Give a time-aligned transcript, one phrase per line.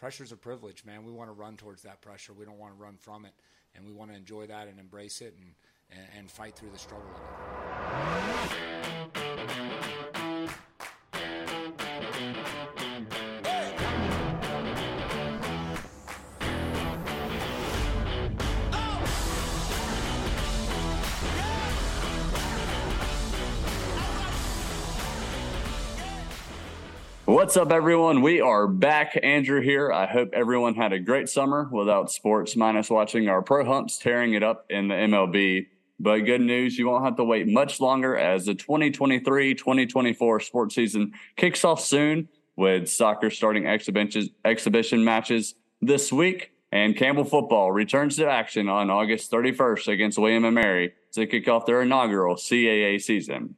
[0.00, 1.04] pressure's a privilege, man.
[1.04, 2.32] We want to run towards that pressure.
[2.32, 3.34] We don't want to run from it,
[3.76, 5.52] and we want to enjoy that and embrace it and
[5.90, 7.10] and, and fight through the struggle.
[27.40, 28.20] What's up, everyone?
[28.20, 29.18] We are back.
[29.22, 29.90] Andrew here.
[29.90, 34.34] I hope everyone had a great summer without sports, minus watching our pro humps tearing
[34.34, 35.68] it up in the MLB.
[35.98, 40.74] But good news, you won't have to wait much longer as the 2023 2024 sports
[40.74, 46.52] season kicks off soon with soccer starting exhibition, matches this week.
[46.70, 51.48] And Campbell football returns to action on August 31st against William and Mary to kick
[51.48, 53.54] off their inaugural CAA season.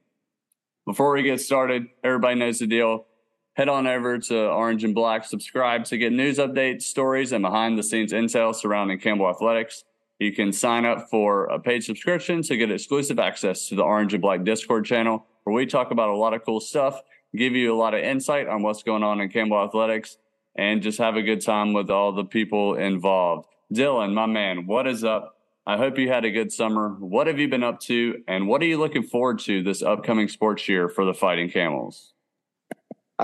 [0.86, 3.06] Before we get started, everybody knows the deal
[3.54, 7.78] head on over to Orange and Black, subscribe to get news updates, stories, and behind
[7.78, 9.84] the scenes intel surrounding Campbell Athletics.
[10.18, 14.14] You can sign up for a paid subscription to get exclusive access to the Orange
[14.14, 17.02] and Black Discord channel, where we talk about a lot of cool stuff,
[17.34, 20.18] give you a lot of insight on what's going on in Campbell Athletics,
[20.54, 23.48] and just have a good time with all the people involved.
[23.72, 25.36] Dylan, my man, what is up?
[25.66, 26.90] I hope you had a good summer.
[26.98, 30.28] What have you been up to, and what are you looking forward to this upcoming
[30.28, 32.11] sports year for the Fighting Camels?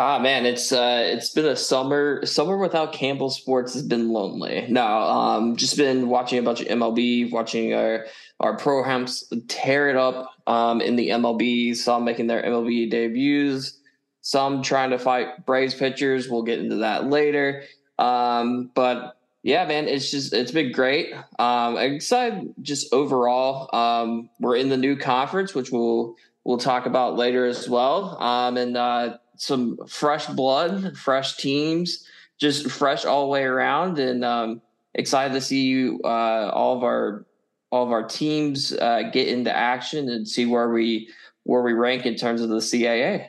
[0.00, 4.64] Ah man, it's uh it's been a summer summer without Campbell Sports has been lonely.
[4.68, 8.06] No, um just been watching a bunch of MLB, watching our
[8.38, 13.77] our pro humps tear it up um in the MLB, some making their MLB debuts,
[14.20, 16.28] some trying to fight Braves pitchers.
[16.28, 17.64] We'll get into that later.
[17.98, 21.12] Um but yeah, man, it's just it's been great.
[21.12, 23.68] Um I'm excited just overall.
[23.74, 28.16] Um we're in the new conference, which we'll we'll talk about later as well.
[28.22, 32.05] Um and uh some fresh blood, fresh teams,
[32.39, 34.61] just fresh all the way around, and um,
[34.95, 37.25] excited to see you, uh, all of our
[37.70, 41.08] all of our teams uh, get into action and see where we
[41.45, 43.29] where we rank in terms of the CAA.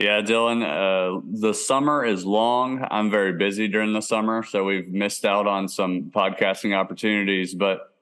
[0.00, 2.84] Yeah, Dylan, uh, the summer is long.
[2.90, 7.94] I'm very busy during the summer, so we've missed out on some podcasting opportunities, but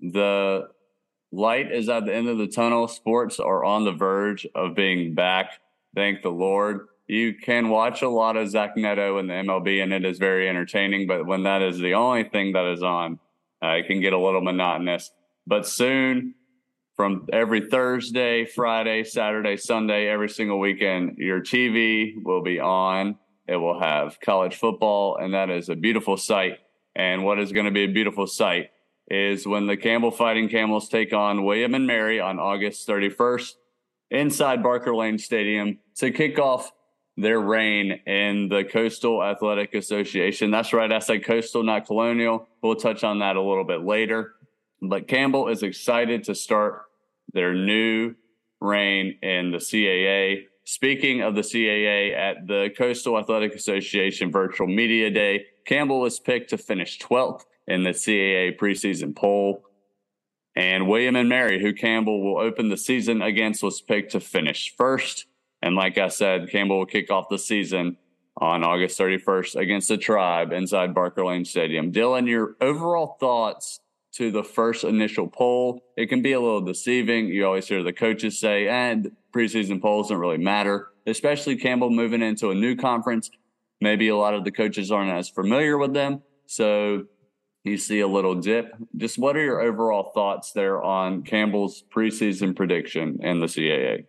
[0.00, 0.68] the
[1.32, 2.88] light is at the end of the tunnel.
[2.88, 5.60] Sports are on the verge of being back
[5.94, 6.86] thank the Lord.
[7.06, 10.48] You can watch a lot of Zach Neto in the MLB, and it is very
[10.48, 11.06] entertaining.
[11.06, 13.18] But when that is the only thing that is on,
[13.62, 15.10] uh, it can get a little monotonous.
[15.46, 16.34] But soon,
[16.94, 23.16] from every Thursday, Friday, Saturday, Sunday, every single weekend, your TV will be on.
[23.48, 26.58] It will have college football, and that is a beautiful sight.
[26.94, 28.70] And what is going to be a beautiful sight
[29.10, 33.54] is when the Campbell Fighting Camels take on William and Mary on August 31st
[34.10, 36.72] inside Barker Lane Stadium to kick off
[37.16, 40.50] their reign in the Coastal Athletic Association.
[40.50, 42.48] That's right, I said Coastal, not Colonial.
[42.62, 44.34] We'll touch on that a little bit later.
[44.80, 46.82] But Campbell is excited to start
[47.32, 48.14] their new
[48.60, 50.44] reign in the CAA.
[50.64, 56.50] Speaking of the CAA, at the Coastal Athletic Association Virtual Media Day, Campbell was picked
[56.50, 59.64] to finish 12th in the CAA preseason poll.
[60.56, 64.74] And William and Mary, who Campbell will open the season against, was picked to finish
[64.76, 65.26] first.
[65.62, 67.96] And like I said, Campbell will kick off the season
[68.36, 71.92] on August 31st against the Tribe inside Barker Lane Stadium.
[71.92, 73.80] Dylan, your overall thoughts
[74.12, 75.84] to the first initial poll?
[75.96, 77.28] It can be a little deceiving.
[77.28, 82.22] You always hear the coaches say, and preseason polls don't really matter, especially Campbell moving
[82.22, 83.30] into a new conference.
[83.80, 86.22] Maybe a lot of the coaches aren't as familiar with them.
[86.46, 87.06] So
[87.64, 88.74] you see a little dip.
[88.96, 94.06] Just what are your overall thoughts there on Campbell's preseason prediction in the CAA?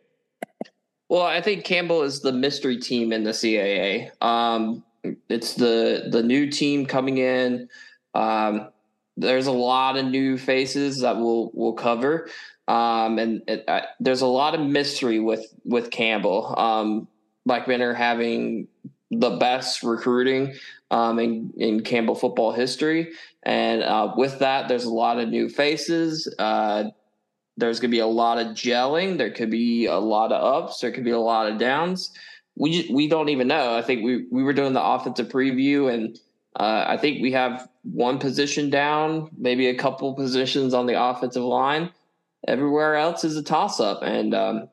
[1.09, 4.11] Well, I think Campbell is the mystery team in the CAA.
[4.23, 4.84] Um,
[5.28, 7.67] it's the the new team coming in.
[8.13, 8.69] Um,
[9.17, 12.29] there's a lot of new faces that we'll we'll cover,
[12.69, 16.57] um, and it, uh, there's a lot of mystery with with Campbell.
[16.57, 17.07] Um,
[17.45, 18.67] Mike Minter having
[19.11, 20.53] the best recruiting
[20.89, 23.11] um, in, in Campbell football history.
[23.43, 26.34] And uh, with that, there's a lot of new faces.
[26.40, 26.85] Uh,
[27.58, 29.17] there's going to be a lot of gelling.
[29.17, 30.79] There could be a lot of ups.
[30.79, 32.11] There could be a lot of downs.
[32.55, 33.75] We we don't even know.
[33.75, 36.19] I think we we were doing the offensive preview, and
[36.59, 41.43] uh, I think we have one position down, maybe a couple positions on the offensive
[41.43, 41.91] line.
[42.47, 44.69] Everywhere else is a toss up, and um,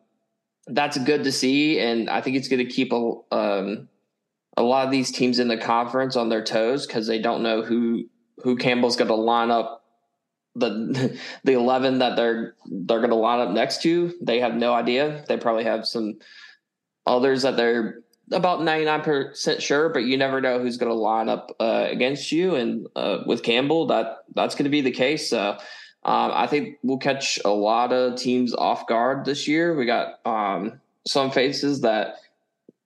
[0.67, 1.79] that's good to see.
[1.79, 3.89] And I think it's going to keep a um,
[4.59, 7.63] a lot of these teams in the conference on their toes because they don't know
[7.63, 8.09] who
[8.43, 9.85] who Campbell's going to line up
[10.55, 14.75] the the 11 that they're they're going to line up next to they have no
[14.75, 16.19] idea they probably have some
[17.07, 21.57] others that they're about 99% sure, but you never know who's going to line up
[21.59, 22.57] uh, against you.
[22.57, 25.31] And uh, with Campbell, that that's going to be the case.
[25.31, 25.53] So
[26.05, 29.75] um, I think we'll catch a lot of teams off guard this year.
[29.75, 32.17] We got um, some faces that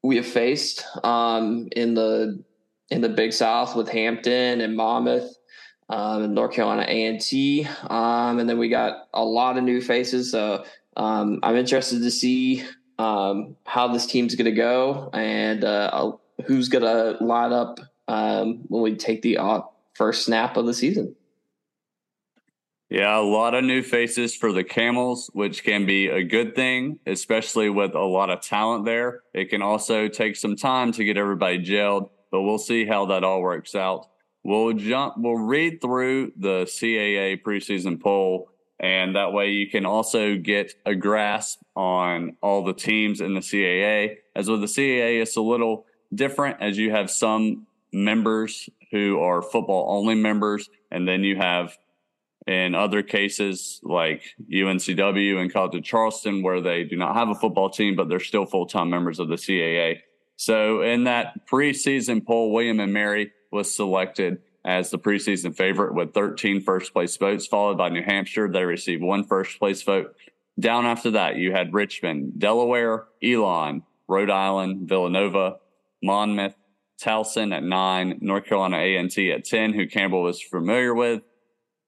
[0.02, 2.42] we have faced um, in the
[2.90, 5.36] in the Big South with Hampton and Monmouth.
[5.88, 9.64] Um, and North Carolina A and T, um, and then we got a lot of
[9.64, 10.30] new faces.
[10.30, 10.64] So
[10.96, 12.64] um, I'm interested to see
[12.98, 16.12] um, how this team's going to go and uh,
[16.46, 17.78] who's going to line up
[18.08, 19.60] um, when we take the uh,
[19.92, 21.14] first snap of the season.
[22.92, 26.98] Yeah, a lot of new faces for the Camels, which can be a good thing,
[27.06, 29.22] especially with a lot of talent there.
[29.32, 33.24] It can also take some time to get everybody gelled, but we'll see how that
[33.24, 34.08] all works out.
[34.44, 40.36] We'll jump, we'll read through the CAA preseason poll and that way you can also
[40.36, 44.16] get a grasp on all the teams in the CAA.
[44.36, 49.40] As with the CAA, it's a little different as you have some members who are
[49.40, 51.78] football only members, and then you have
[52.46, 54.22] in other cases like
[54.52, 58.20] UNCW and College of Charleston, where they do not have a football team, but they're
[58.20, 60.00] still full time members of the CAA.
[60.36, 66.14] So in that preseason poll, William and Mary was selected as the preseason favorite with
[66.14, 68.50] 13 first place votes, followed by New Hampshire.
[68.50, 70.14] They received one first place vote.
[70.58, 75.56] Down after that, you had Richmond, Delaware, Elon, Rhode Island, Villanova,
[76.02, 76.54] Monmouth,
[77.02, 81.22] Towson at nine, North Carolina A&T at 10, who Campbell was familiar with,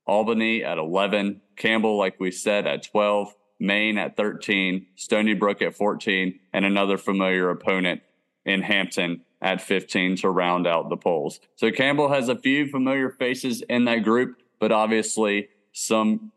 [0.06, 5.74] Albany at 11, Campbell, like we said, at 12, Maine at 13, Stony Brook at
[5.74, 8.02] 14, and another familiar opponent
[8.44, 11.40] in Hampton at 15 to round out the polls.
[11.56, 16.32] So Campbell has a few familiar faces in that group, but obviously some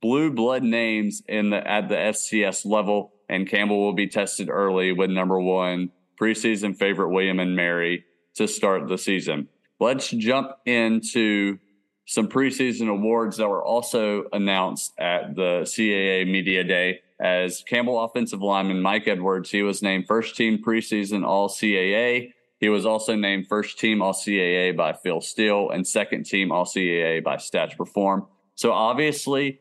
[0.00, 3.12] blue blood names in the at the FCS level.
[3.28, 5.90] And Campbell will be tested early with number one
[6.20, 8.04] preseason favorite William and Mary
[8.34, 9.48] to start the season.
[9.80, 11.58] Let's jump into
[12.06, 17.00] some preseason awards that were also announced at the CAA Media Day.
[17.20, 22.32] As Campbell offensive lineman Mike Edwards, he was named first team preseason All CAA
[22.62, 26.64] he was also named first team All CAA by Phil Steele and second team All
[26.64, 28.24] CAA by Stats Perform.
[28.54, 29.58] So obviously,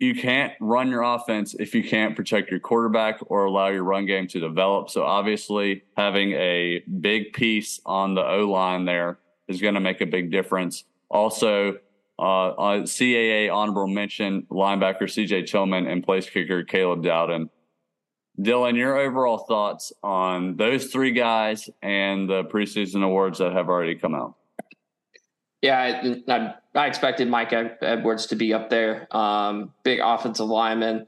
[0.00, 4.06] you can't run your offense if you can't protect your quarterback or allow your run
[4.06, 4.90] game to develop.
[4.90, 9.20] So obviously, having a big piece on the O line there
[9.50, 10.84] is going to make a big difference.
[11.10, 11.78] Also,
[12.18, 17.50] uh, CAA honorable mention linebacker CJ Tillman and place kicker Caleb Dowden
[18.40, 23.94] Dylan, your overall thoughts on those three guys and the preseason awards that have already
[23.94, 24.34] come out?
[25.62, 29.14] Yeah, I, I expected Mike Edwards to be up there.
[29.14, 31.06] Um, big offensive lineman.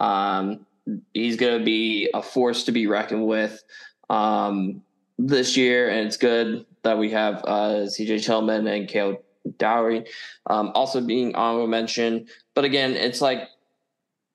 [0.00, 0.66] Um,
[1.14, 3.62] he's going to be a force to be reckoned with
[4.10, 4.82] um,
[5.18, 9.18] this year, and it's good that we have uh, CJ Tillman and Caleb
[9.58, 10.04] Dowden
[10.46, 12.26] um, also being honorable mention.
[12.54, 13.48] But again, it's like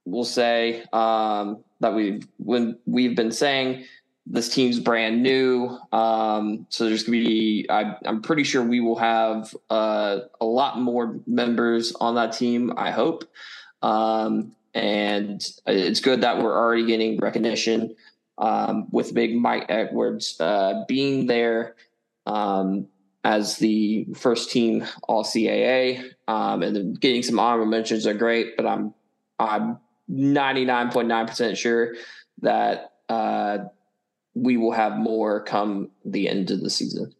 [0.05, 3.85] we'll say um, that we've when we've been saying
[4.29, 5.77] this team's brand new.
[5.91, 10.79] Um, so there's to be, I, am pretty sure we will have uh, a lot
[10.79, 13.23] more members on that team, I hope.
[13.81, 17.95] Um, and it's good that we're already getting recognition
[18.37, 21.75] um, with big Mike Edwards uh, being there
[22.27, 22.87] um,
[23.23, 26.11] as the first team All CAA.
[26.27, 28.93] Um, and getting some honorable mentions are great, but I'm,
[29.39, 29.79] I'm
[30.11, 31.95] 99.9% sure
[32.41, 33.59] that uh,
[34.35, 37.13] we will have more come the end of the season.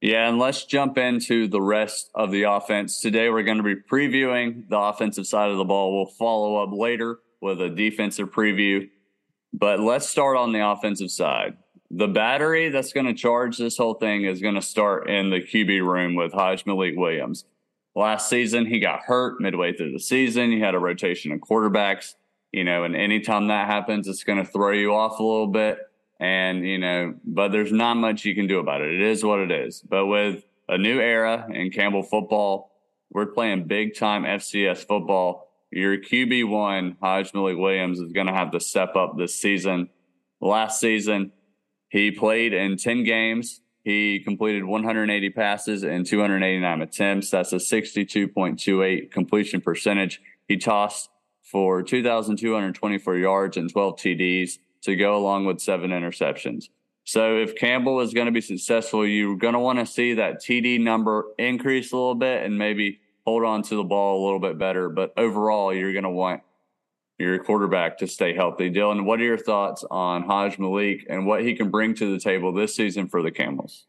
[0.00, 3.00] Yeah, and let's jump into the rest of the offense.
[3.00, 5.94] Today, we're going to be previewing the offensive side of the ball.
[5.94, 8.88] We'll follow up later with a defensive preview.
[9.52, 11.58] But let's start on the offensive side.
[11.90, 15.40] The battery that's going to charge this whole thing is going to start in the
[15.40, 17.44] QB room with Hajj Malik Williams.
[17.96, 20.52] Last season, he got hurt midway through the season.
[20.52, 22.14] He had a rotation of quarterbacks,
[22.52, 25.78] you know, and anytime that happens, it's going to throw you off a little bit.
[26.20, 28.94] And, you know, but there's not much you can do about it.
[28.94, 29.80] It is what it is.
[29.80, 32.70] But with a new era in Campbell football,
[33.10, 35.48] we're playing big time FCS football.
[35.72, 39.88] Your QB1, Hajj Malik Williams, is going to have to step up this season.
[40.40, 41.32] Last season,
[41.90, 47.30] he played in 10 games, he completed 180 passes and 289 attempts.
[47.30, 50.20] That's a 62.28 completion percentage.
[50.46, 51.10] He tossed
[51.42, 56.68] for 2,224 yards and 12 TDs to go along with seven interceptions.
[57.04, 60.40] So if Campbell is going to be successful, you're going to want to see that
[60.40, 64.38] TD number increase a little bit and maybe hold on to the ball a little
[64.38, 64.88] bit better.
[64.88, 66.42] But overall, you're going to want
[67.20, 68.70] your quarterback to stay healthy.
[68.70, 72.18] Dylan, what are your thoughts on Hajj Malik and what he can bring to the
[72.18, 73.86] table this season for the Camels?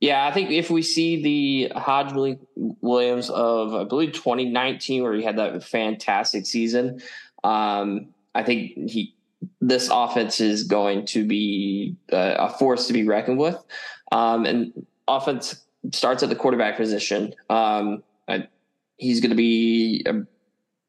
[0.00, 1.72] Yeah, I think if we see the
[2.14, 7.00] Malik Williams of, I believe, 2019, where he had that fantastic season,
[7.44, 9.14] um, I think he
[9.60, 13.56] this offense is going to be uh, a force to be reckoned with.
[14.12, 17.34] Um, and offense starts at the quarterback position.
[17.48, 18.48] Um, I,
[18.96, 20.04] he's going to be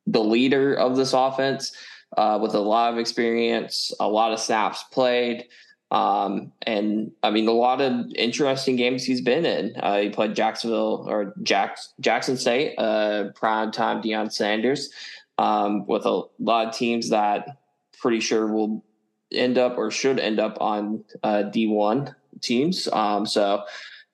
[0.07, 1.71] the leader of this offense
[2.15, 5.45] uh, with a lot of experience, a lot of snaps played.
[5.91, 9.73] Um, and I mean, a lot of interesting games he's been in.
[9.77, 14.89] Uh, he played Jacksonville or Jack, Jackson State, uh, prime time Deion Sanders,
[15.37, 17.57] um, with a lot of teams that
[18.01, 18.83] pretty sure will
[19.31, 22.87] end up or should end up on uh, D1 teams.
[22.91, 23.63] Um, so,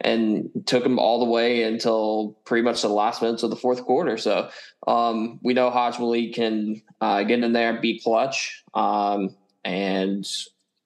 [0.03, 3.83] and took him all the way until pretty much the last minutes of the fourth
[3.83, 4.17] quarter.
[4.17, 4.49] So,
[4.87, 10.25] um, we know Hajj Malik can uh, get in there, be clutch, um, and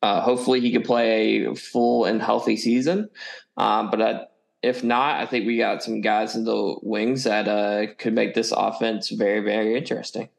[0.02, 3.10] uh, hopefully he can play a full and healthy season.
[3.58, 4.26] Um, but uh,
[4.62, 8.34] if not, I think we got some guys in the wings that uh, could make
[8.34, 10.30] this offense very, very interesting.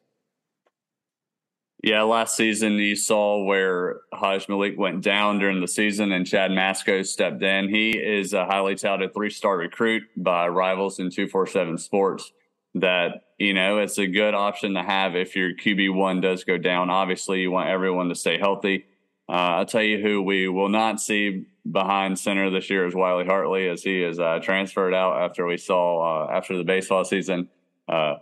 [1.82, 6.50] Yeah, last season you saw where Hajj Malik went down during the season and Chad
[6.50, 7.68] Masco stepped in.
[7.68, 12.32] He is a highly touted three star recruit by rivals in 247 Sports.
[12.75, 16.90] That, you know, it's a good option to have if your QB1 does go down.
[16.90, 18.87] Obviously, you want everyone to stay healthy.
[19.28, 23.25] Uh, I'll tell you who we will not see behind center this year is Wiley
[23.25, 27.49] Hartley as he is uh, transferred out after we saw uh, after the baseball season.
[27.88, 28.16] Uh,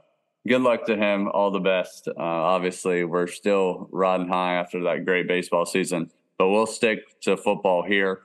[0.46, 1.28] good luck to him.
[1.28, 2.08] All the best.
[2.08, 7.36] Uh, obviously, we're still riding high after that great baseball season, but we'll stick to
[7.36, 8.22] football here.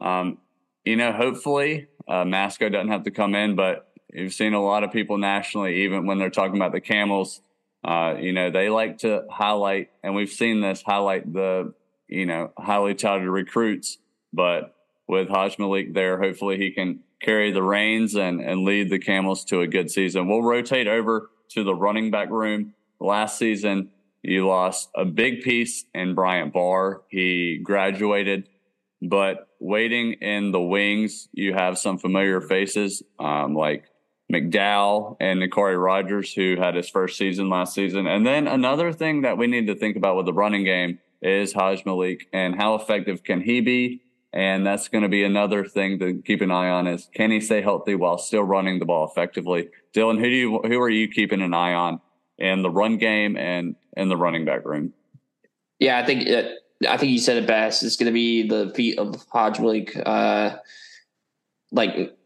[0.00, 0.38] Um,
[0.84, 4.84] you know, hopefully, uh, Masco doesn't have to come in, but you've seen a lot
[4.84, 7.40] of people nationally, even when they're talking about the Camels,
[7.84, 11.72] uh, you know, they like to highlight, and we've seen this highlight the,
[12.08, 13.98] you know, highly touted recruits.
[14.32, 14.74] But
[15.08, 19.44] with Hajj Malik there, hopefully he can carry the reins and, and lead the Camels
[19.46, 20.28] to a good season.
[20.28, 22.74] We'll rotate over to the running back room.
[23.00, 23.90] Last season,
[24.22, 27.02] you lost a big piece in Bryant Barr.
[27.08, 28.48] He graduated,
[29.00, 33.84] but waiting in the wings, you have some familiar faces um, like
[34.32, 38.06] McDowell and Nikari Rogers, who had his first season last season.
[38.06, 41.52] And then another thing that we need to think about with the running game is
[41.52, 44.02] Hajj Malik and how effective can he be?
[44.32, 47.40] And that's going to be another thing to keep an eye on is can he
[47.40, 49.68] stay healthy while still running the ball effectively?
[49.94, 52.00] Dylan, who do you who are you keeping an eye on
[52.38, 54.94] in the run game and in the running back room?
[55.78, 57.82] Yeah, I think it, I think you said it best.
[57.82, 60.56] It's going to be the feet of Malik, uh,
[61.70, 62.16] like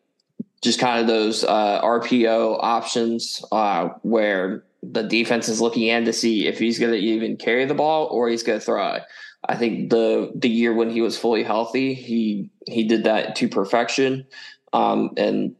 [0.63, 6.13] just kind of those uh, RPO options uh, where the defense is looking in to
[6.13, 9.03] see if he's going to even carry the ball or he's going to throw it.
[9.49, 13.49] I think the the year when he was fully healthy, he he did that to
[13.49, 14.26] perfection,
[14.73, 15.55] um, and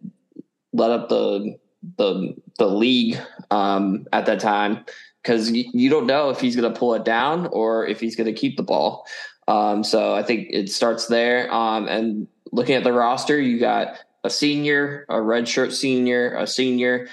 [0.73, 1.59] led up the
[1.97, 3.19] the the league
[3.51, 4.85] um, at that time
[5.23, 8.33] because you, don't know if he's going to pull it down or if he's going
[8.33, 9.07] to keep the ball.
[9.49, 11.53] Um, so I think it starts there.
[11.53, 17.09] Um, and looking at the roster, you got a senior, a redshirt senior, a senior,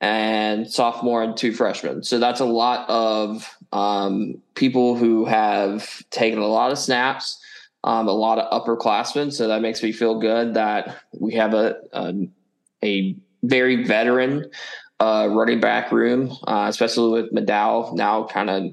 [0.00, 2.02] and sophomore and two freshmen.
[2.02, 7.40] So that's a lot of um, people who have taken a lot of snaps,
[7.84, 9.32] um, a lot of upperclassmen.
[9.32, 12.28] So that makes me feel good that we have a a,
[12.84, 14.50] a very veteran
[15.00, 18.72] uh, running back room, uh, especially with McDowell now kind of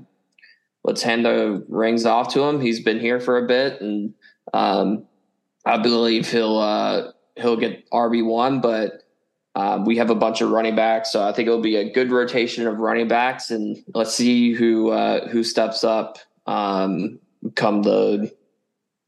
[0.84, 2.62] let's hand the rings off to him.
[2.62, 4.13] He's been here for a bit, and
[4.53, 5.06] um,
[5.65, 9.03] I believe he'll uh, he'll get RB one, but
[9.56, 12.12] um, we have a bunch of running backs, so I think it'll be a good
[12.12, 17.20] rotation of running backs, and let's see who uh, who steps up um,
[17.56, 18.32] come the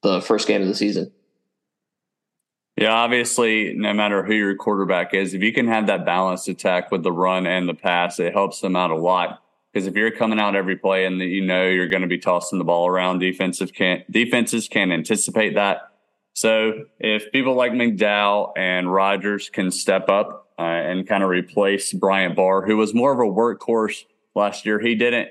[0.02, 1.12] the first game of the season.
[2.78, 6.92] Yeah, obviously, no matter who your quarterback is, if you can have that balanced attack
[6.92, 9.44] with the run and the pass, it helps them out a lot.
[9.72, 12.58] Because if you're coming out every play and you know you're going to be tossing
[12.58, 15.91] the ball around, defensive can defenses can anticipate that
[16.34, 21.92] so if people like McDowell and Rogers can step up uh, and kind of replace
[21.94, 25.30] Bryant Barr, who was more of a workhorse last year, he didn't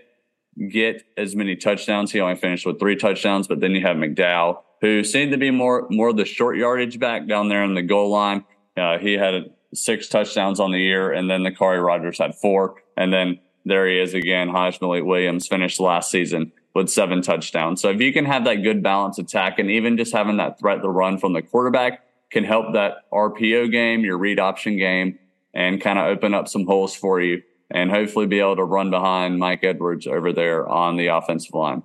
[0.70, 2.12] get as many touchdowns.
[2.12, 5.50] He only finished with three touchdowns, but then you have McDowell, who seemed to be
[5.50, 8.44] more more of the short yardage back down there in the goal line.
[8.76, 13.12] Uh, he had six touchdowns on the year, and then Nikari Rogers had four, and
[13.12, 14.48] then there he is again.
[14.48, 17.80] Hajj Malik Williams finished last season with seven touchdowns.
[17.80, 20.82] So if you can have that good balance attack and even just having that threat
[20.82, 25.18] to run from the quarterback can help that RPO game, your read option game,
[25.52, 28.90] and kind of open up some holes for you and hopefully be able to run
[28.90, 31.82] behind Mike Edwards over there on the offensive line.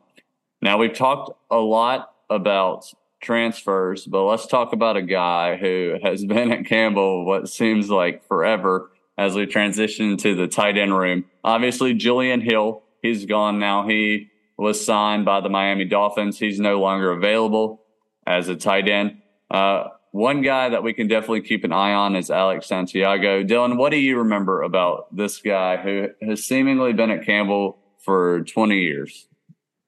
[0.61, 6.25] Now, we've talked a lot about transfers, but let's talk about a guy who has
[6.25, 11.25] been at Campbell what seems like forever as we transition to the tight end room.
[11.43, 13.87] Obviously, Julian Hill, he's gone now.
[13.87, 16.39] He was signed by the Miami Dolphins.
[16.39, 17.83] He's no longer available
[18.25, 19.21] as a tight end.
[19.51, 23.43] Uh, one guy that we can definitely keep an eye on is Alex Santiago.
[23.43, 28.43] Dylan, what do you remember about this guy who has seemingly been at Campbell for
[28.43, 29.27] 20 years?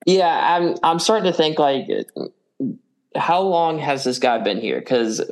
[0.06, 1.86] Yeah, I'm I'm starting to think like
[3.16, 4.78] how long has this guy been here?
[4.78, 5.22] Because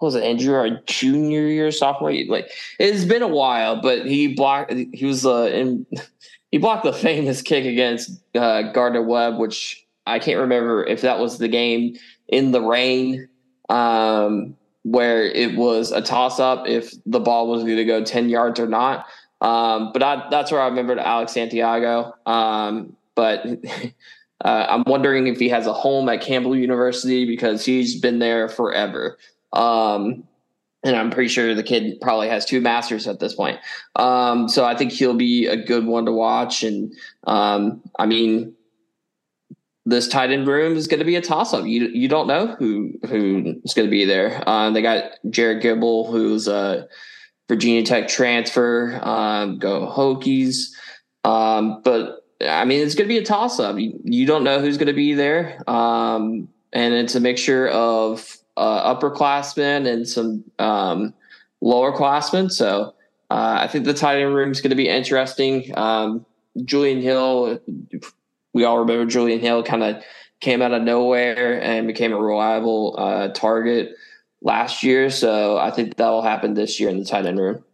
[0.00, 2.26] was it Andrew our junior year, sophomore year?
[2.28, 4.72] Like it's been a while, but he blocked.
[4.72, 5.86] He was uh, in.
[6.56, 11.18] He blocked the famous kick against uh, Gardner Webb, which I can't remember if that
[11.18, 11.98] was the game
[12.28, 13.28] in the rain
[13.68, 18.30] um, where it was a toss up if the ball was going to go ten
[18.30, 19.04] yards or not.
[19.42, 22.14] Um, but I, that's where I remembered Alex Santiago.
[22.24, 23.44] Um, but
[24.44, 28.48] Uh, I'm wondering if he has a home at Campbell University because he's been there
[28.48, 29.16] forever.
[29.52, 30.24] Um,
[30.86, 33.58] and I'm pretty sure the kid probably has two masters at this point.
[33.96, 36.62] Um, so I think he'll be a good one to watch.
[36.62, 36.94] And
[37.26, 38.54] um, I mean,
[39.84, 41.66] this tight end room is going to be a toss up.
[41.66, 44.42] You you don't know who who's going to be there.
[44.48, 46.86] Uh, they got Jared Gibble, who's a
[47.48, 49.00] Virginia Tech transfer.
[49.02, 50.68] Um, go Hokies.
[51.24, 53.78] Um, but I mean, it's going to be a toss up.
[53.78, 55.62] You, you, don't know who's going to be there.
[55.68, 61.14] Um, and it's a mixture of uh, upperclassmen and some um,
[61.62, 62.50] lowerclassmen.
[62.50, 62.94] So
[63.30, 65.76] uh, I think the tight end room is going to be interesting.
[65.76, 66.24] Um,
[66.64, 67.60] Julian Hill,
[68.54, 70.02] we all remember Julian Hill kind of
[70.40, 73.94] came out of nowhere and became a reliable uh, target
[74.42, 75.10] last year.
[75.10, 77.64] So I think that will happen this year in the tight end room.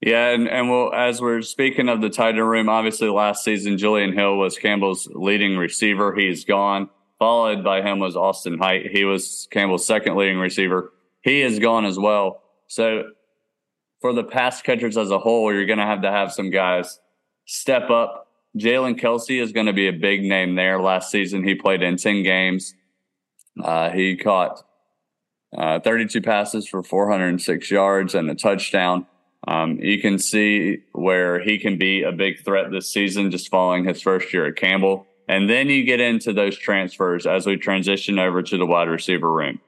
[0.00, 3.78] Yeah, and, and well, as we're speaking of the tight end room, obviously last season
[3.78, 6.14] Julian Hill was Campbell's leading receiver.
[6.14, 6.90] He's gone.
[7.22, 8.90] Followed by him was Austin Height.
[8.90, 10.92] He was Campbell's second leading receiver.
[11.20, 12.42] He is gone as well.
[12.66, 13.12] So
[14.00, 16.98] for the pass catchers as a whole, you're going to have to have some guys
[17.46, 18.26] step up.
[18.58, 20.82] Jalen Kelsey is going to be a big name there.
[20.82, 22.74] Last season, he played in 10 games.
[23.62, 24.64] Uh, he caught
[25.56, 29.06] uh, 32 passes for 406 yards and a touchdown.
[29.46, 33.84] Um, you can see where he can be a big threat this season, just following
[33.84, 35.06] his first year at Campbell.
[35.28, 39.30] And then you get into those transfers as we transition over to the wide receiver
[39.30, 39.60] room,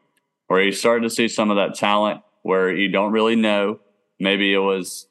[0.48, 3.80] where you start to see some of that talent where you don't really know.
[4.20, 5.06] Maybe it was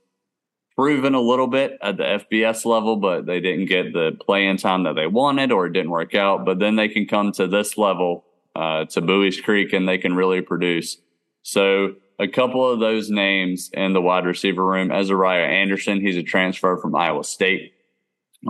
[0.76, 4.84] proven a little bit at the FBS level, but they didn't get the playing time
[4.84, 6.46] that they wanted or it didn't work out.
[6.46, 8.26] But then they can come to this level,
[8.56, 10.98] uh, to Buies Creek, and they can really produce.
[11.42, 14.90] So a couple of those names in the wide receiver room.
[14.90, 17.74] Ezariah Anderson, he's a transfer from Iowa State.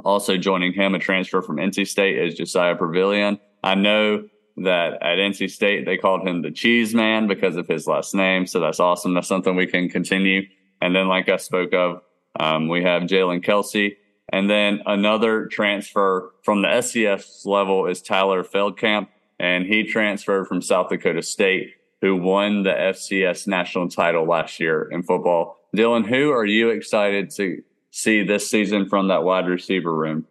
[0.04, 3.40] Also joining him, a transfer from NC State, is Josiah Pavilion.
[3.64, 4.28] I know
[4.58, 8.48] that at NC State they called him the Cheese Man because of his last name,
[8.48, 9.14] so that's awesome.
[9.14, 10.44] That's something we can continue.
[10.82, 12.02] And then, like I spoke of,
[12.40, 13.98] um, we have Jalen Kelsey,
[14.30, 19.08] and then another transfer from the FCS level is Tyler Feldkamp,
[19.40, 24.90] and he transferred from South Dakota State who won the FCS national title last year
[24.92, 25.58] in football.
[25.74, 30.26] Dylan, who are you excited to see this season from that wide receiver room?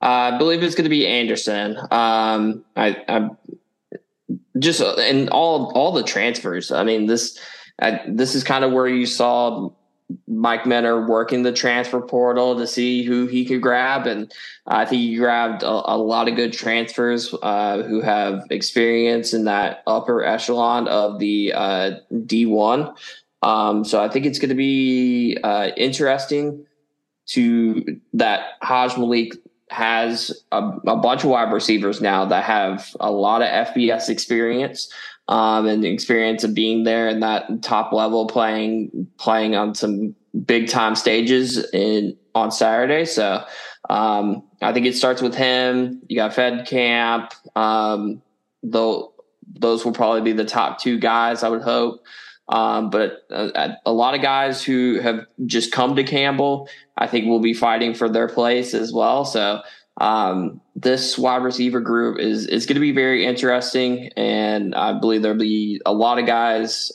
[0.00, 1.76] I believe it's going to be Anderson.
[1.90, 3.30] Um, I, I
[4.58, 6.70] just and all all the transfers.
[6.70, 7.38] I mean this
[7.80, 9.70] I, this is kind of where you saw
[10.28, 14.30] Mike Minter working the transfer portal to see who he could grab, and
[14.66, 19.44] I think he grabbed a, a lot of good transfers uh, who have experience in
[19.46, 22.94] that upper echelon of the uh, D1.
[23.44, 26.64] Um, so I think it's going to be uh, interesting
[27.26, 29.34] to that Hajj Malik
[29.68, 34.90] has a, a, bunch of wide receivers now that have a lot of FBS experience
[35.28, 40.14] um, and experience of being there in that top level, playing playing on some
[40.46, 43.04] big time stages in on Saturday.
[43.04, 43.44] So
[43.90, 46.00] um, I think it starts with him.
[46.08, 47.30] You got Feldkamp.
[47.54, 48.22] Um,
[48.62, 52.04] those will probably be the top two guys, I would hope.
[52.48, 57.26] Um, but uh, a lot of guys who have just come to Campbell, I think
[57.26, 59.24] will be fighting for their place as well.
[59.24, 59.62] So
[60.00, 65.22] um, this wide receiver group is is going to be very interesting, and I believe
[65.22, 66.92] there'll be a lot of guys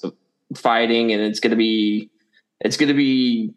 [0.55, 2.09] fighting, and it's going to be
[2.59, 3.53] it's going to be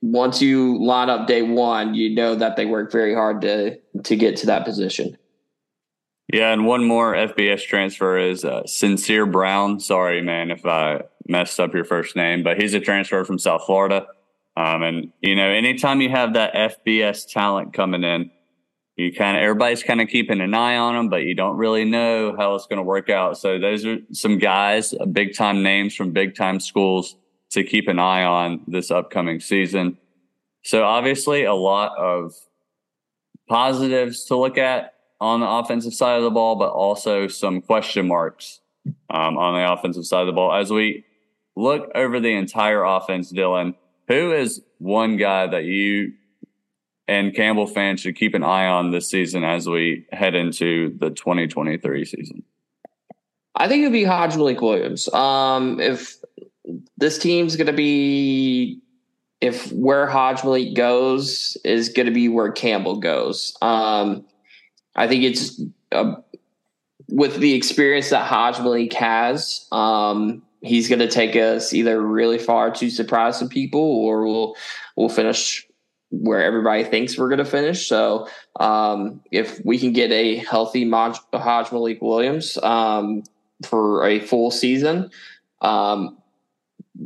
[0.00, 4.16] once you line up day one, you know that they work very hard to to
[4.16, 5.16] get to that position.
[6.32, 9.78] Yeah, and one more FBS transfer is uh, Sincere Brown.
[9.78, 13.64] Sorry, man, if I messed up your first name, but he's a transfer from South
[13.64, 14.06] Florida.
[14.56, 18.30] Um, and you know, anytime you have that FBS talent coming in,
[18.96, 21.84] you kind of everybody's kind of keeping an eye on them, but you don't really
[21.84, 23.38] know how it's going to work out.
[23.38, 27.16] So those are some guys, uh, big time names from big time schools
[27.50, 29.98] to keep an eye on this upcoming season.
[30.64, 32.32] So obviously, a lot of
[33.48, 38.08] positives to look at on the offensive side of the ball, but also some question
[38.08, 38.60] marks
[39.10, 40.52] um, on the offensive side of the ball.
[40.52, 41.04] As we
[41.56, 43.74] look over the entire offense, Dylan,
[44.08, 46.12] who is one guy that you
[47.08, 51.10] and Campbell fans should keep an eye on this season as we head into the
[51.10, 52.42] 2023 season?
[53.54, 55.12] I think it'd be Hajj Malik Williams.
[55.14, 56.16] Um, if
[56.98, 58.80] this team's going to be,
[59.40, 63.56] if where Hajj Malik goes is going to be where Campbell goes.
[63.62, 64.26] Um,
[64.96, 65.60] I think it's
[65.92, 66.16] uh,
[67.08, 69.66] with the experience that Hajj Malik has.
[69.70, 74.56] Um, he's going to take us either really far to surprise some people, or we'll
[74.96, 75.66] we'll finish
[76.10, 77.88] where everybody thinks we're going to finish.
[77.88, 78.28] So
[78.60, 83.24] um, if we can get a healthy Maj- Hajj Malik Williams um,
[83.64, 85.10] for a full season,
[85.60, 86.16] um,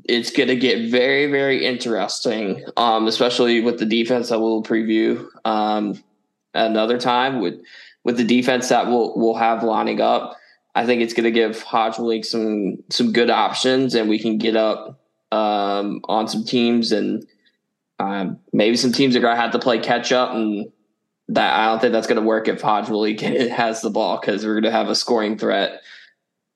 [0.04, 5.26] it's going to get very, very interesting, um, especially with the defense that we'll preview
[5.44, 6.00] um,
[6.54, 7.60] another time with
[8.04, 10.36] with the defense that we'll we'll have lining up.
[10.74, 14.56] I think it's going to give Hajj some some good options, and we can get
[14.56, 15.00] up
[15.32, 17.26] um, on some teams and
[18.00, 20.72] um, maybe some teams are going to have to play catch up, and
[21.28, 22.88] that I don't think that's going to work if Hajj
[23.50, 25.82] has the ball because we're going to have a scoring threat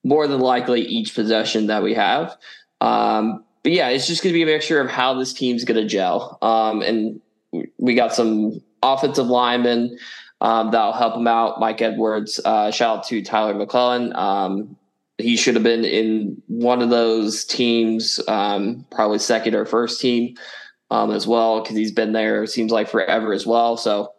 [0.03, 2.35] more than likely each possession that we have.
[2.81, 5.81] Um, but yeah, it's just going to be a mixture of how this team's going
[5.81, 6.37] to gel.
[6.41, 7.21] Um, and
[7.77, 8.61] we got some
[8.93, 9.97] offensive linemen
[10.41, 11.59] um, that'll help him out.
[11.59, 14.15] Mike Edwards, uh, shout out to Tyler McClellan.
[14.15, 14.75] Um,
[15.17, 20.35] he should have been in one of those teams, um, probably second or first team
[20.91, 23.77] um, as well because he's been there seems like forever as well.
[23.77, 24.13] So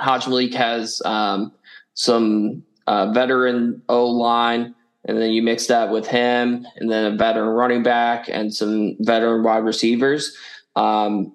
[0.00, 1.52] Hajj Malik has um,
[1.94, 7.16] some uh, veteran O line, and then you mix that with him, and then a
[7.16, 10.36] veteran running back and some veteran wide receivers.
[10.74, 11.32] Um,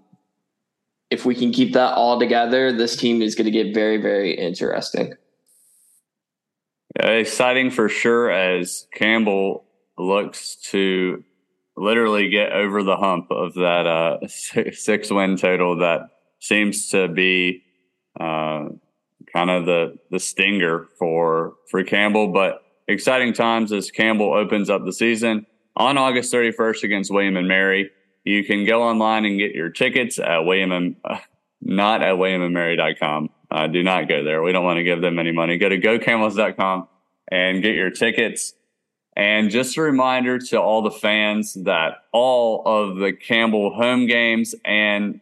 [1.10, 4.34] if we can keep that all together, this team is going to get very, very
[4.34, 5.14] interesting.
[6.96, 9.66] Exciting for sure as Campbell
[9.98, 11.24] looks to
[11.78, 14.28] literally get over the hump of that uh,
[14.72, 16.02] six win total that
[16.40, 17.64] seems to be
[18.20, 18.66] uh,
[19.34, 22.32] kind of the the stinger for for Campbell.
[22.32, 25.46] But exciting times as Campbell opens up the season
[25.76, 27.90] on August 31st against William and Mary.
[28.30, 31.18] You can go online and get your tickets at William and uh,
[31.62, 33.30] not at WilliamandMary.com.
[33.50, 34.44] Uh, do not go there.
[34.44, 35.58] We don't want to give them any money.
[35.58, 36.88] Go to gocamels.com
[37.32, 38.54] and get your tickets.
[39.16, 44.54] And just a reminder to all the fans that all of the Campbell home games
[44.64, 45.20] and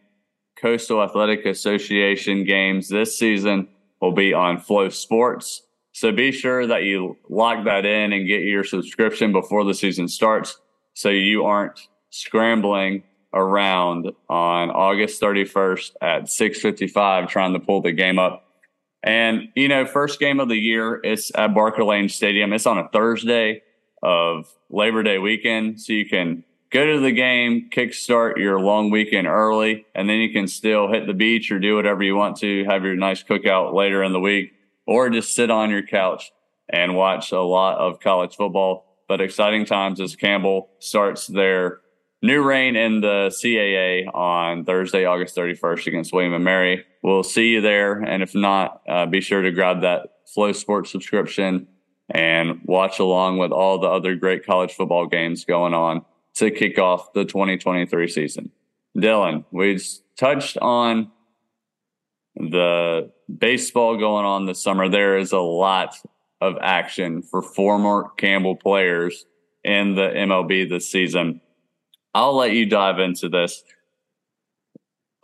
[0.60, 3.68] Coastal Athletic Association games this season
[4.02, 5.60] will be on FloSports.
[5.92, 10.08] So be sure that you lock that in and get your subscription before the season
[10.08, 10.60] starts
[10.92, 18.18] so you aren't scrambling around on August 31st at 6:55 trying to pull the game
[18.18, 18.44] up.
[19.02, 22.52] And you know, first game of the year, it's at Barker Lane Stadium.
[22.52, 23.62] It's on a Thursday
[24.02, 25.80] of Labor Day weekend.
[25.80, 30.30] So you can go to the game, kickstart your long weekend early, and then you
[30.32, 33.72] can still hit the beach or do whatever you want to, have your nice cookout
[33.74, 34.52] later in the week,
[34.86, 36.30] or just sit on your couch
[36.68, 38.84] and watch a lot of college football.
[39.08, 41.80] But exciting times as Campbell starts their
[42.22, 46.84] new reign in the CAA on Thursday, August 31st against William and Mary.
[47.02, 48.00] We'll see you there.
[48.00, 51.68] And if not, uh, be sure to grab that FloSports subscription
[52.10, 56.04] and watch along with all the other great college football games going on
[56.34, 58.50] to kick off the 2023 season.
[58.96, 59.78] Dylan, we
[60.16, 61.10] touched on
[62.36, 64.88] the baseball going on this summer.
[64.88, 65.96] There is a lot
[66.40, 69.26] of action for former Campbell players
[69.64, 71.40] in the MLB this season.
[72.14, 73.62] I'll let you dive into this.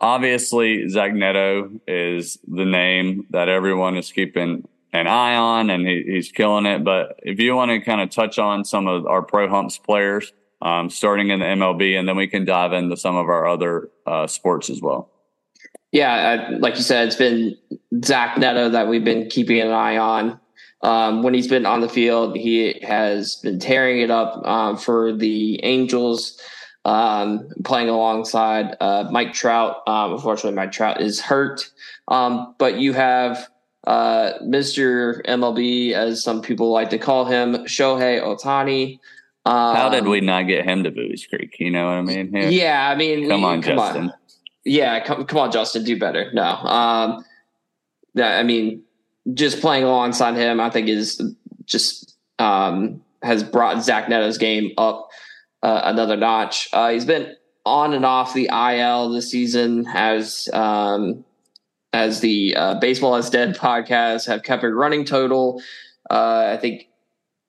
[0.01, 6.03] Obviously, Zach Neto is the name that everyone is keeping an eye on, and he,
[6.05, 6.83] he's killing it.
[6.83, 10.31] But if you want to kind of touch on some of our pro humps players,
[10.61, 13.89] um, starting in the MLB, and then we can dive into some of our other
[14.05, 15.11] uh, sports as well.
[15.91, 17.57] Yeah, I, like you said, it's been
[18.03, 20.39] Zach Neto that we've been keeping an eye on.
[20.81, 25.13] Um, when he's been on the field, he has been tearing it up um, for
[25.13, 26.39] the Angels,
[26.85, 29.81] um, playing alongside uh, Mike Trout.
[29.87, 31.69] Um, unfortunately, Mike Trout is hurt,
[32.07, 33.49] um, but you have
[33.85, 35.25] uh, Mr.
[35.25, 38.99] MLB, as some people like to call him, Shohei Ohtani.
[39.45, 41.57] Um, How did we not get him to Buies Creek?
[41.59, 42.31] You know what I mean?
[42.33, 44.03] Yeah, yeah I mean, come on, come Justin.
[44.03, 44.13] On.
[44.63, 46.31] Yeah, come, come on, Justin, do better.
[46.33, 47.25] No, um,
[48.17, 48.83] I mean,
[49.33, 51.21] just playing alongside him, I think is
[51.65, 55.09] just um, has brought Zach Neto's game up
[55.65, 56.69] uh, another notch.
[56.71, 61.25] Uh, he's been on and off the IL this season as um,
[61.91, 65.59] as the uh, Baseball is Dead podcast have kept a running total.
[66.07, 66.87] Uh, I think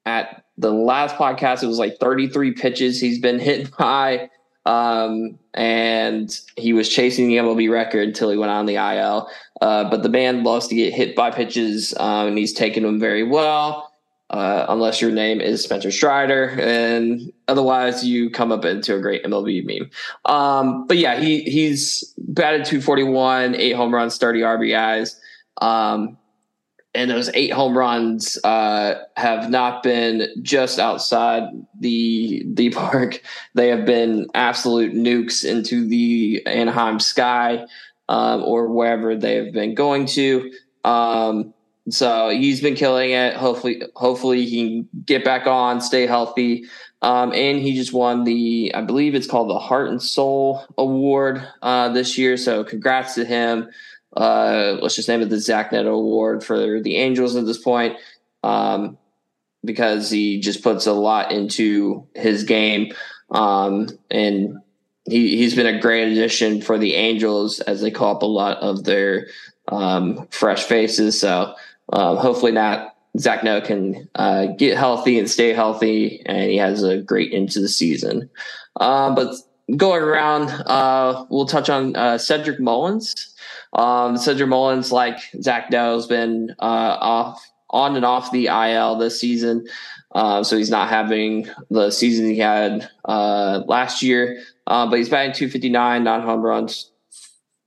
[0.07, 4.31] at the last podcast it was like 33 pitches he's been hit by.
[4.65, 9.29] Um, and he was chasing the MLB record until he went on the IL.
[9.61, 12.99] Uh, but the man loves to get hit by pitches, um, and he's taken them
[12.99, 13.93] very well
[14.31, 19.25] uh, unless your name is Spencer Strider, and otherwise you come up into a great
[19.25, 19.91] MLB meme.
[20.25, 25.17] Um, but yeah, he he's batted 241, eight home runs, 30 RBIs.
[25.61, 26.19] Um,
[26.97, 31.45] and those eight home runs uh, have not been just outside
[31.79, 33.23] the the park.
[33.55, 37.67] They have been absolute nukes into the Anaheim sky
[38.09, 40.53] um, or wherever they have been going to.
[40.85, 41.53] Um,
[41.89, 43.35] so he's been killing it.
[43.37, 46.65] Hopefully, hopefully he can get back on, stay healthy.
[47.03, 51.47] Um, and he just won the, I believe it's called the Heart and Soul Award
[51.63, 52.37] uh, this year.
[52.37, 53.69] So congrats to him.
[54.17, 57.99] Uh, let's just name it the Zach Neto Award for the Angels at this point,
[58.43, 58.97] um,
[59.63, 62.93] because he just puts a lot into his game.
[63.31, 64.59] Um, and
[65.05, 68.57] he, he's been a great addition for the Angels as they call up a lot
[68.59, 69.29] of their
[69.69, 71.21] um, fresh faces.
[71.21, 71.55] So
[71.93, 76.83] uh, hopefully not Zach Neto can uh, get healthy and stay healthy, and he has
[76.83, 78.29] a great end to the season.
[78.79, 79.35] Uh, but
[79.77, 83.35] going around, uh, we'll touch on uh, Cedric Mullins.
[83.73, 88.97] Um, Cedric Mullins, like Zach Neto, has been uh, off on and off the IL
[88.97, 89.67] this season.
[90.15, 94.43] So he's not having the season he had last year.
[94.67, 96.91] but he's batting 259, nine home runs,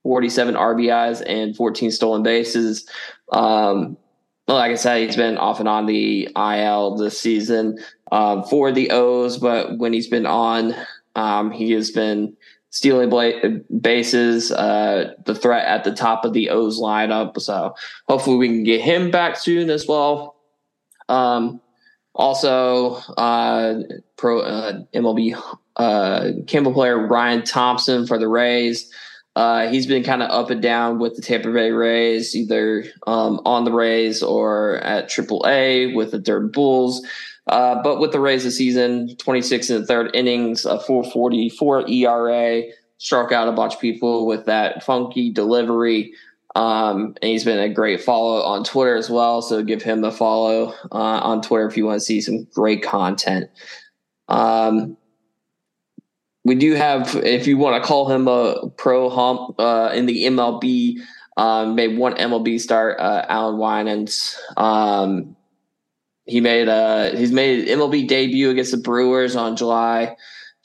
[0.04, 2.88] 47 RBIs, and 14 stolen bases.
[3.32, 3.98] Um,
[4.50, 7.78] well, like I said, he's been off and on the IL this season
[8.12, 10.74] um, for the O's, but when he's been on,
[11.14, 12.36] um, he has been
[12.72, 17.40] stealing bases, uh, the threat at the top of the O's lineup.
[17.40, 17.76] So
[18.08, 20.36] hopefully we can get him back soon as well.
[21.10, 21.62] Um,
[22.16, 23.82] also, uh,
[24.18, 25.40] pro uh, MLB
[25.76, 28.92] uh, Campbell player Ryan Thompson for the Rays.
[29.36, 33.40] Uh, he's been kind of up and down with the Tampa Bay Rays, either um,
[33.46, 37.06] on the Rays or at AAA with the Durham Bulls.
[37.48, 42.64] Uh, but with the Rays this season, 26 in the third innings, a 444 ERA,
[42.98, 46.14] struck out a bunch of people with that funky delivery.
[46.56, 49.42] Um, and he's been a great follow on Twitter as well.
[49.42, 52.84] So give him a follow uh, on Twitter if you want to see some great
[52.84, 53.50] content.
[54.28, 54.98] Um,
[56.50, 60.26] we do have, if you want to call him a pro hump uh, in the
[60.26, 60.96] MLB,
[61.38, 64.36] um, made one MLB start, uh, Allan Winans.
[64.58, 65.36] Um,
[66.26, 70.16] he made a he's made MLB debut against the Brewers on July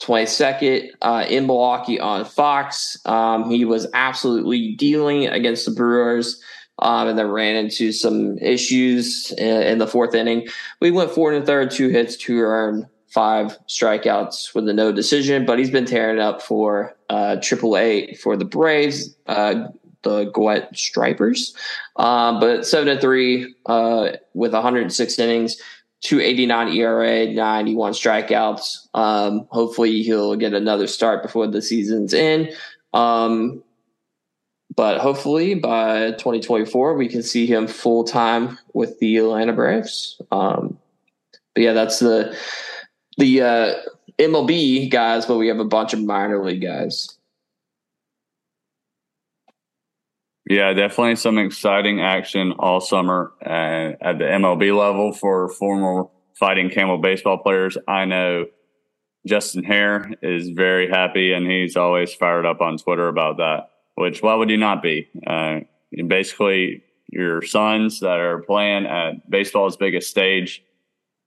[0.01, 2.97] 22nd uh, in Milwaukee on Fox.
[3.05, 6.41] Um, he was absolutely dealing against the Brewers.
[6.79, 10.49] Um, and then ran into some issues in, in, the fourth inning.
[10.81, 14.91] We went four and a third, two hits, two earned, five strikeouts with a no
[14.91, 19.67] decision, but he's been tearing up for uh, AAA for the Braves, uh,
[20.03, 21.55] the Gwinnett Stripers.
[21.95, 25.61] Um, but seven to three uh, with 106 innings,
[26.01, 28.87] 289 ERA, 91 strikeouts.
[28.93, 32.53] Um, hopefully, he'll get another start before the season's in.
[32.93, 33.63] Um,
[34.75, 40.21] but hopefully by 2024, we can see him full time with the Atlanta Braves.
[40.31, 40.77] Um,
[41.53, 42.37] but yeah, that's the
[43.17, 43.73] the uh,
[44.19, 47.17] MLB guys, but we have a bunch of minor league guys.
[50.47, 56.69] Yeah, definitely some exciting action all summer uh, at the MLB level for former fighting
[56.69, 57.77] camel baseball players.
[57.87, 58.45] I know
[59.25, 64.21] Justin Haire is very happy and he's always fired up on Twitter about that, which
[64.21, 65.07] why would you not be?
[65.25, 65.61] Uh,
[66.07, 70.63] basically, your sons that are playing at baseball's biggest stage.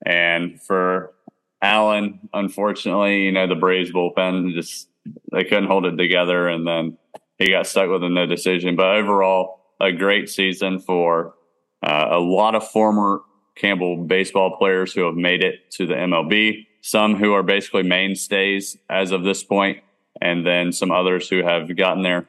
[0.07, 1.12] And for
[1.61, 4.88] Allan, unfortunately, you know, the Braves bullpen just
[5.33, 6.99] they couldn't hold it together and then
[7.38, 8.77] he got stuck with a no decision.
[8.77, 11.35] But overall, a great season for
[11.83, 13.23] uh, a lot of former
[13.55, 18.77] Campbell baseball players who have made it to the MLB, some who are basically mainstays
[18.88, 19.79] as of this point,
[20.21, 22.29] and then some others who have gotten their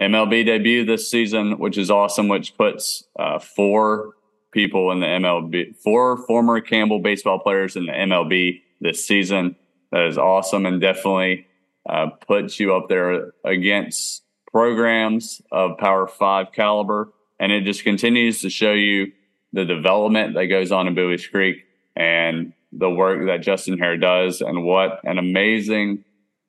[0.00, 4.14] MLB debut this season, which is awesome, which puts uh, four
[4.52, 9.56] people in the MLB, four former Campbell baseball players in the MLB this season.
[9.92, 11.46] That is awesome and definitely
[11.88, 17.12] uh, puts you up there against programs of Power Five caliber.
[17.40, 19.12] And it just continues to show you
[19.52, 21.64] the development that goes on in Buies Creek
[21.96, 26.04] and the work that Justin Haire does and what an amazing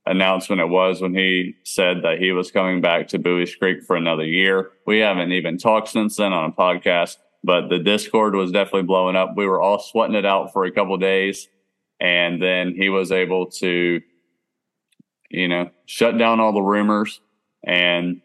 [0.05, 3.95] announcement it was when he said that he was coming back to Buies Creek for
[3.95, 4.71] another year.
[4.85, 9.15] We haven't even talked since then on a podcast, but the Discord was definitely blowing
[9.15, 9.35] up.
[9.35, 11.47] We were all sweating it out for a couple days,
[11.99, 14.01] and then he was able to,
[15.29, 17.21] you know, shut down all the rumors
[17.63, 18.21] and,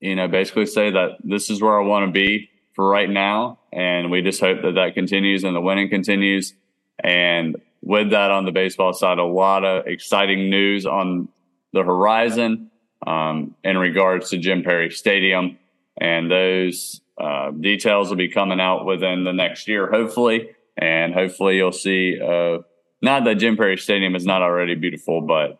[0.00, 3.58] you know, basically say that this is where I want to be for right now.
[3.72, 6.54] And we just hope that that continues and the winning continues.
[7.02, 11.28] And with that on the baseball side, a lot of exciting news on
[11.72, 12.70] the horizon
[13.06, 15.58] um, in regards to Jim Perry Stadium.
[16.00, 20.50] And those uh, details will be coming out within the next year, hopefully.
[20.76, 22.58] And hopefully you'll see, uh,
[23.02, 25.58] not that Jim Perry Stadium is not already beautiful, but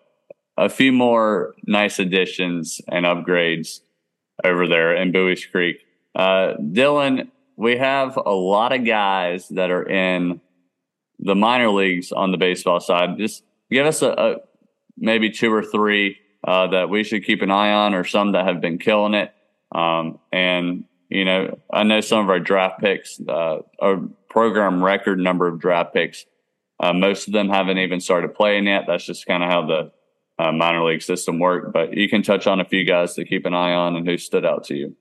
[0.56, 3.80] a few more nice additions and upgrades
[4.44, 5.78] over there in Buies Creek.
[6.14, 10.40] Uh, Dylan, we have a lot of guys that are in
[11.18, 13.18] the minor leagues on the baseball side.
[13.18, 14.36] Just give us a, a
[14.96, 18.46] maybe two or three uh, that we should keep an eye on, or some that
[18.46, 19.32] have been killing it.
[19.74, 23.96] Um, and you know, I know some of our draft picks, uh, our
[24.28, 26.26] program record number of draft picks.
[26.80, 28.84] Uh, most of them haven't even started playing yet.
[28.86, 29.92] That's just kind of how the
[30.38, 31.72] uh, minor league system worked.
[31.72, 34.16] But you can touch on a few guys to keep an eye on and who
[34.18, 34.96] stood out to you.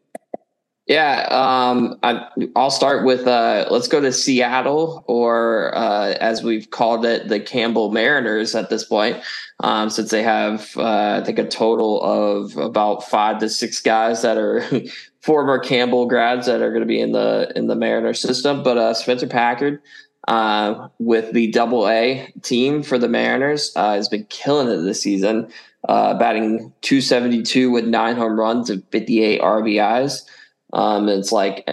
[0.88, 6.69] Yeah, um, I, will start with uh, let's go to Seattle, or uh, as we've
[6.69, 9.21] called it, the Campbell Mariners at this point,
[9.60, 14.21] um, since they have uh, I think a total of about five to six guys
[14.21, 14.63] that are
[15.21, 18.63] former Campbell grads that are going to be in the in the Mariner system.
[18.63, 19.82] But uh, Spencer Packard
[20.30, 25.02] uh, with the Double A team for the Mariners uh, has been killing it this
[25.02, 25.52] season,
[25.86, 30.26] batting 272 with nine home runs and 58 RBIs.
[30.73, 31.67] Um, it's like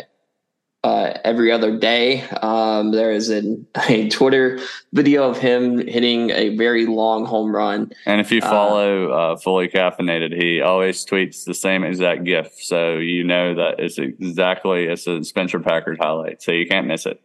[0.85, 2.23] uh, every other day.
[2.43, 4.61] Um, there is an, a Twitter
[4.93, 7.91] video of him hitting a very long home run.
[8.07, 12.53] And if you uh, follow uh, Fully Caffeinated, he always tweets the same exact GIF.
[12.59, 16.43] So you know that it's exactly it's a Spencer Packard highlight.
[16.43, 17.21] So you can't miss it.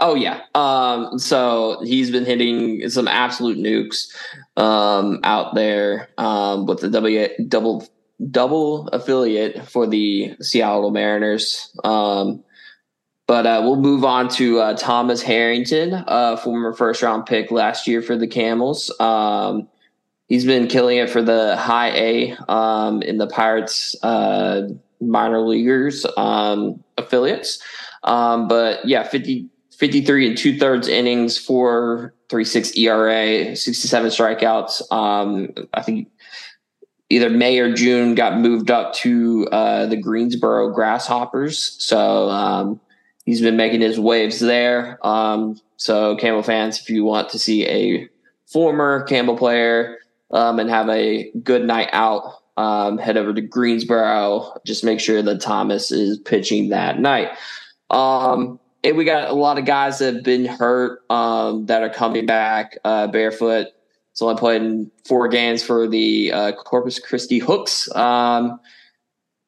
[0.00, 0.42] Oh yeah.
[0.54, 4.14] Um, so he's been hitting some absolute nukes
[4.56, 7.86] um, out there um, with the W double
[8.30, 11.74] double affiliate for the Seattle Mariners.
[11.84, 12.44] Um,
[13.26, 17.86] but uh, we'll move on to uh, Thomas Harrington, uh, former first round pick last
[17.86, 18.92] year for the Camels.
[18.98, 19.68] Um,
[20.26, 24.68] he's been killing it for the high A um, in the Pirates uh,
[25.00, 27.62] minor leaguers um, affiliates.
[28.02, 34.90] Um, but yeah, 50, 53 and two thirds innings, four three six ERA, 67 strikeouts.
[34.92, 36.08] Um, I think
[37.10, 41.76] either May or June got moved up to uh, the Greensboro Grasshoppers.
[41.82, 42.80] So um,
[43.24, 45.04] he's been making his waves there.
[45.06, 48.08] Um, so Campbell fans, if you want to see a
[48.46, 49.98] former Campbell player
[50.30, 54.58] um, and have a good night out, um, head over to Greensboro.
[54.64, 57.30] Just make sure that Thomas is pitching that night.
[57.90, 61.90] Um, and we got a lot of guys that have been hurt um, that are
[61.90, 63.68] coming back uh, barefoot.
[64.12, 67.94] So I played in four games for the uh, Corpus Christi Hooks.
[67.94, 68.60] Um,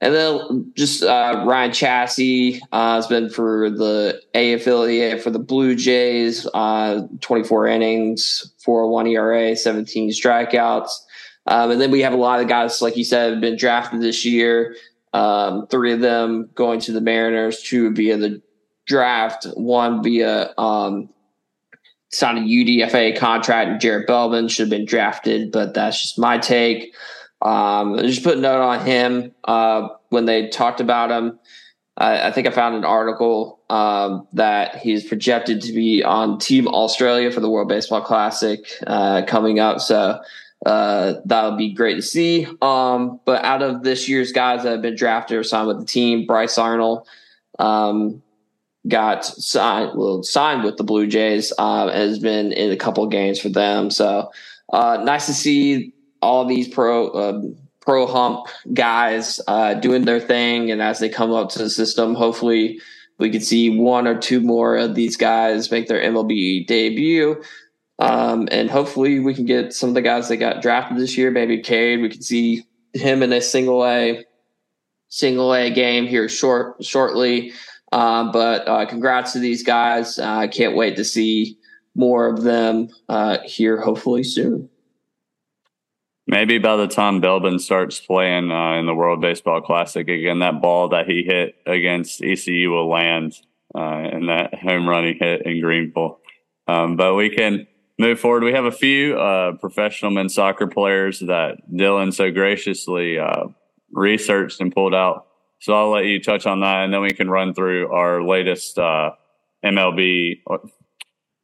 [0.01, 5.39] and then just uh, Ryan Chasse uh, has been for the A affiliate for the
[5.39, 10.91] Blue Jays, uh, 24 innings, 401 ERA, 17 strikeouts.
[11.47, 14.01] Um, and then we have a lot of guys, like you said, have been drafted
[14.01, 14.75] this year.
[15.13, 18.43] Um, three of them going to the Mariners, two via the
[18.87, 21.11] draft, one via um,
[22.13, 23.71] signed a UDFA contract.
[23.71, 26.95] and Jared Belbin should have been drafted, but that's just my take.
[27.41, 31.39] Um, just put a note on him uh, when they talked about him.
[31.97, 36.69] I, I think I found an article um, that he's projected to be on Team
[36.69, 39.81] Australia for the World Baseball Classic uh, coming up.
[39.81, 40.21] So
[40.65, 42.47] uh, that would be great to see.
[42.63, 45.87] Um, but out of this year's guys that have been drafted or signed with the
[45.87, 47.09] team, Bryce Arnold,
[47.59, 48.23] um,
[48.89, 51.53] got signed well, signed with the Blue Jays.
[51.59, 53.91] Uh, has been in a couple games for them.
[53.91, 54.31] So
[54.73, 57.43] uh, nice to see all these pro uh,
[57.81, 62.15] pro hump guys uh, doing their thing, and as they come up to the system,
[62.15, 62.81] hopefully
[63.19, 67.41] we could see one or two more of these guys make their MLB debut.
[67.99, 71.31] Um, and hopefully we can get some of the guys that got drafted this year,
[71.31, 72.01] maybe Cade.
[72.01, 74.25] We can see him in a single A
[75.09, 77.53] single A game here short shortly.
[77.93, 80.19] Um, but uh, congrats to these guys.
[80.19, 81.59] Uh, I can't wait to see
[81.95, 84.69] more of them uh, here hopefully soon.
[86.27, 90.63] Maybe by the time Belbin starts playing uh, in the World Baseball Classic again, that
[90.63, 93.35] ball that he hit against ECU will land
[93.75, 96.21] uh, in that home run he hit in Greenville.
[96.69, 97.67] Um, but we can
[97.99, 98.45] move forward.
[98.45, 103.49] We have a few uh, professional men's soccer players that Dylan so graciously uh,
[103.93, 105.27] researched and pulled out.
[105.63, 108.79] So I'll let you touch on that, and then we can run through our latest
[108.79, 109.13] uh,
[109.65, 110.43] MLB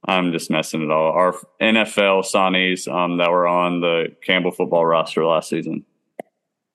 [0.08, 1.12] I'm just messing it all.
[1.12, 5.84] Our NFL signees um, that were on the Campbell football roster last season.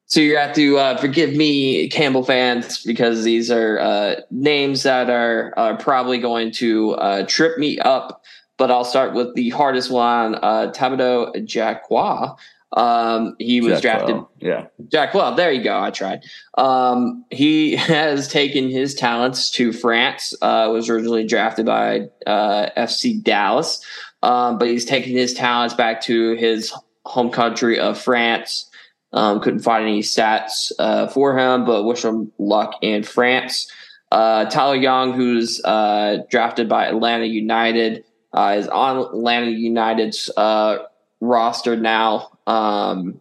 [0.05, 5.09] So you have to uh, forgive me, Campbell fans, because these are uh, names that
[5.09, 8.21] are, are probably going to uh, trip me up.
[8.57, 12.37] But I'll start with the hardest one, uh, Tabito Jacqua.
[12.75, 14.15] Um, he was Jack drafted.
[14.15, 14.31] Well.
[14.39, 14.65] Yeah.
[14.91, 15.35] Jack Well.
[15.35, 15.79] There you go.
[15.79, 16.23] I tried.
[16.57, 20.33] Um, he has taken his talents to France.
[20.41, 23.85] Uh, was originally drafted by uh, FC Dallas,
[24.23, 26.73] um, but he's taken his talents back to his
[27.05, 28.69] home country of France.
[29.11, 33.71] Um, couldn't find any stats uh, for him, but wish him luck in France.
[34.11, 38.03] Uh, Tyler Young, who's uh, drafted by Atlanta United,
[38.33, 40.79] uh, is on Atlanta United's uh,
[41.19, 42.29] roster now.
[42.47, 43.19] Um,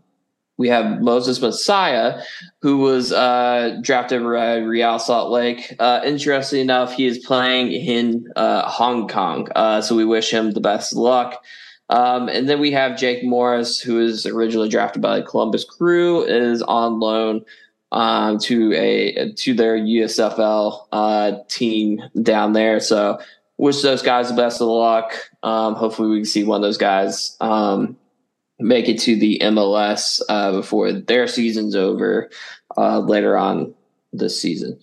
[0.58, 2.22] we have Moses Messiah,
[2.60, 5.74] who was uh, drafted by Real Salt Lake.
[5.78, 10.52] Uh, interestingly enough, he is playing in uh, Hong Kong, uh, so we wish him
[10.52, 11.42] the best of luck.
[11.88, 16.62] Um, and then we have Jake Morris, who is originally drafted by Columbus Crew, is
[16.62, 17.44] on loan
[17.90, 22.80] um, to a to their USFL uh, team down there.
[22.80, 23.18] So
[23.58, 25.12] wish those guys the best of luck.
[25.42, 27.96] Um, hopefully, we can see one of those guys um,
[28.62, 32.30] make it to the MLS uh, before their season's over
[32.76, 33.74] uh, later on
[34.12, 34.80] this season.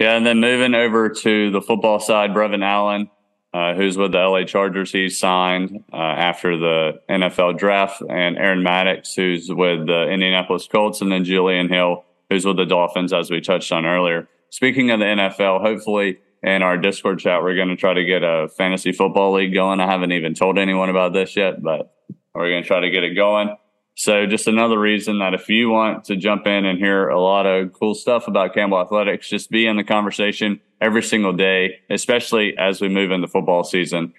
[0.00, 3.10] Yeah, and then moving over to the football side, Brevin Allen,
[3.52, 8.62] uh, who's with the LA Chargers, he signed uh, after the NFL draft, and Aaron
[8.62, 13.30] Maddox, who's with the Indianapolis Colts, and then Julian Hill, who's with the Dolphins, as
[13.30, 14.28] we touched on earlier.
[14.50, 18.22] Speaking of the NFL, hopefully in our Discord chat, we're going to try to get
[18.22, 19.80] a fantasy football league going.
[19.80, 21.94] I haven't even told anyone about this yet, but
[22.34, 23.56] we're going to try to get it going.
[23.96, 27.46] So, just another reason that if you want to jump in and hear a lot
[27.46, 32.56] of cool stuff about Campbell Athletics, just be in the conversation every single day, especially
[32.56, 34.14] as we move into football season.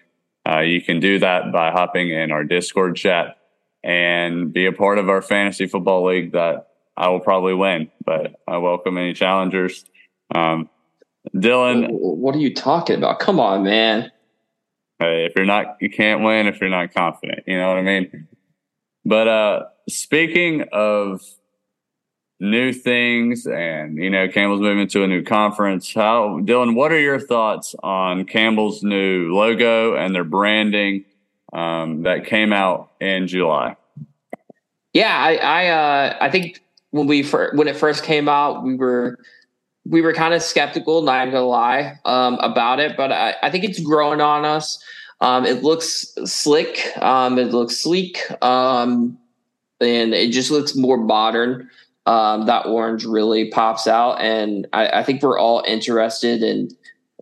[0.45, 3.37] Uh, you can do that by hopping in our Discord chat
[3.81, 6.67] and be a part of our fantasy football league that
[6.97, 9.85] I will probably win, but I welcome any challengers.
[10.35, 10.69] Um,
[11.35, 13.19] Dylan, what are you talking about?
[13.19, 14.11] Come on, man.
[14.99, 17.43] Hey, if you're not, you can't win if you're not confident.
[17.47, 18.27] You know what I mean?
[19.05, 21.21] But uh speaking of
[22.39, 25.93] new things and you know Campbell's moving to a new conference.
[25.93, 31.05] How Dylan, what are your thoughts on Campbell's new logo and their branding
[31.53, 33.75] um, that came out in July?
[34.93, 36.61] Yeah, I I, uh, I think
[36.91, 39.19] when we fir- when it first came out, we were
[39.89, 43.63] we were kind of skeptical, not gonna lie, um, about it, but I, I, think
[43.63, 44.81] it's growing on us.
[45.19, 49.17] Um, it looks slick, um, it looks sleek, um,
[49.81, 51.69] and it just looks more modern.
[52.05, 56.69] Um, that orange really pops out, and I, I, think we're all interested in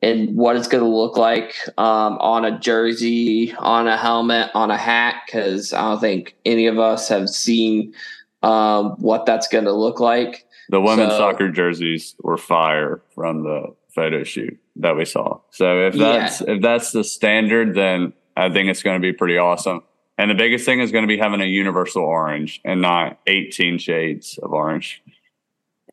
[0.01, 4.69] in what it's going to look like um, on a jersey, on a helmet, on
[4.69, 7.93] a hat, because I don't think any of us have seen
[8.41, 10.46] what that's going to look like.
[10.69, 15.39] The women's so, soccer jerseys were fire from the photo shoot that we saw.
[15.51, 16.53] So if that's yeah.
[16.55, 19.81] if that's the standard, then I think it's going to be pretty awesome.
[20.17, 23.77] And the biggest thing is going to be having a universal orange and not 18
[23.77, 25.03] shades of orange.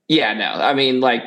[0.09, 0.45] Yeah, no.
[0.45, 1.22] I mean, like,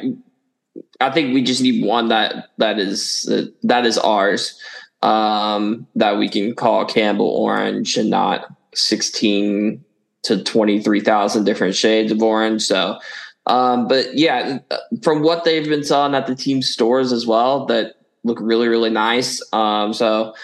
[0.99, 4.59] I think we just need one that that is uh, that is ours.
[5.03, 9.83] Um, that we can call Campbell orange and not 16
[10.23, 12.63] to 23,000 different shades of orange.
[12.63, 12.99] So
[13.47, 14.59] um, but yeah,
[15.01, 18.89] from what they've been selling at the team stores as well, that look really, really
[18.89, 19.41] nice.
[19.53, 20.35] Um, so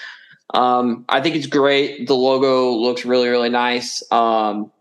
[0.53, 2.07] um, I think it's great.
[2.07, 4.03] The logo looks really, really nice.
[4.11, 4.71] Um,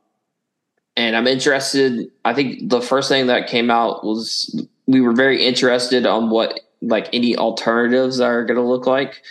[0.96, 2.10] and I'm interested.
[2.24, 6.60] I think the first thing that came out was we were very interested on what
[6.80, 9.22] like any alternatives are going to look like.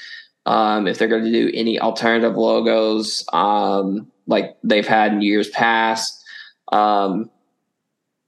[0.46, 5.50] Um, if they're going to do any alternative logos, um, like they've had in years
[5.50, 6.24] past.
[6.72, 7.30] Um,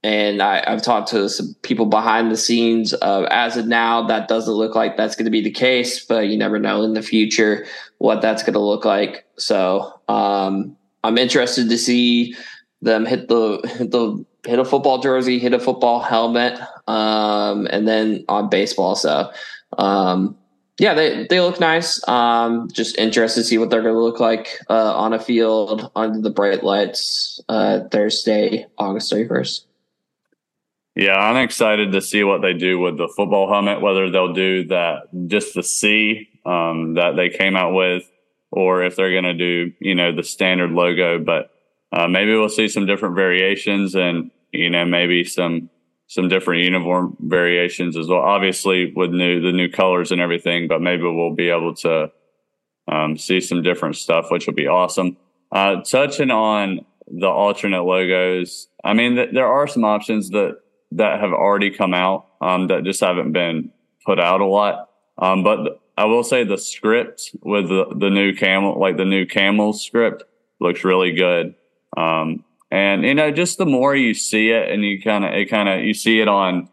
[0.04, 2.92] and I, have talked to some people behind the scenes.
[3.00, 6.28] Uh, as of now, that doesn't look like that's going to be the case, but
[6.28, 7.66] you never know in the future
[7.98, 9.24] what that's going to look like.
[9.38, 12.36] So um, I'm interested to see
[12.82, 17.88] them hit the hit the hit a football jersey, hit a football helmet, um, and
[17.88, 18.96] then on baseball.
[18.96, 19.32] So
[19.78, 20.36] um,
[20.78, 22.06] yeah, they they look nice.
[22.06, 25.90] Um, just interested to see what they're going to look like uh, on a field
[25.96, 29.66] under the bright lights uh, Thursday, August thirty first.
[30.96, 33.80] Yeah, I'm excited to see what they do with the football helmet.
[33.80, 38.08] Whether they'll do that just the C um, that they came out with,
[38.52, 41.18] or if they're going to do you know the standard logo.
[41.18, 41.50] But
[41.92, 45.68] uh, maybe we'll see some different variations, and you know maybe some
[46.06, 48.20] some different uniform variations as well.
[48.20, 52.12] Obviously, with new the new colors and everything, but maybe we'll be able to
[52.86, 55.16] um, see some different stuff, which will be awesome.
[55.50, 60.58] Uh, touching on the alternate logos, I mean, th- there are some options that
[60.96, 63.70] that have already come out um, that just haven't been
[64.04, 64.90] put out a lot.
[65.18, 69.26] Um, but I will say the script with the, the new camel, like the new
[69.26, 70.24] camel script,
[70.60, 71.54] looks really good.
[71.96, 75.46] Um, and you know, just the more you see it, and you kind of, it
[75.46, 76.68] kind of, you see it on,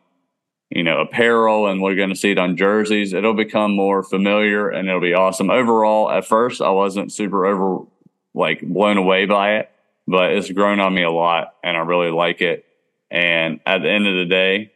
[0.70, 3.14] you know, apparel, and we're going to see it on jerseys.
[3.14, 5.52] It'll become more familiar, and it'll be awesome.
[5.52, 7.86] Overall, at first, I wasn't super over
[8.34, 9.70] like blown away by it,
[10.08, 12.66] but it's grown on me a lot, and I really like it.
[13.12, 14.72] And at the end of the day,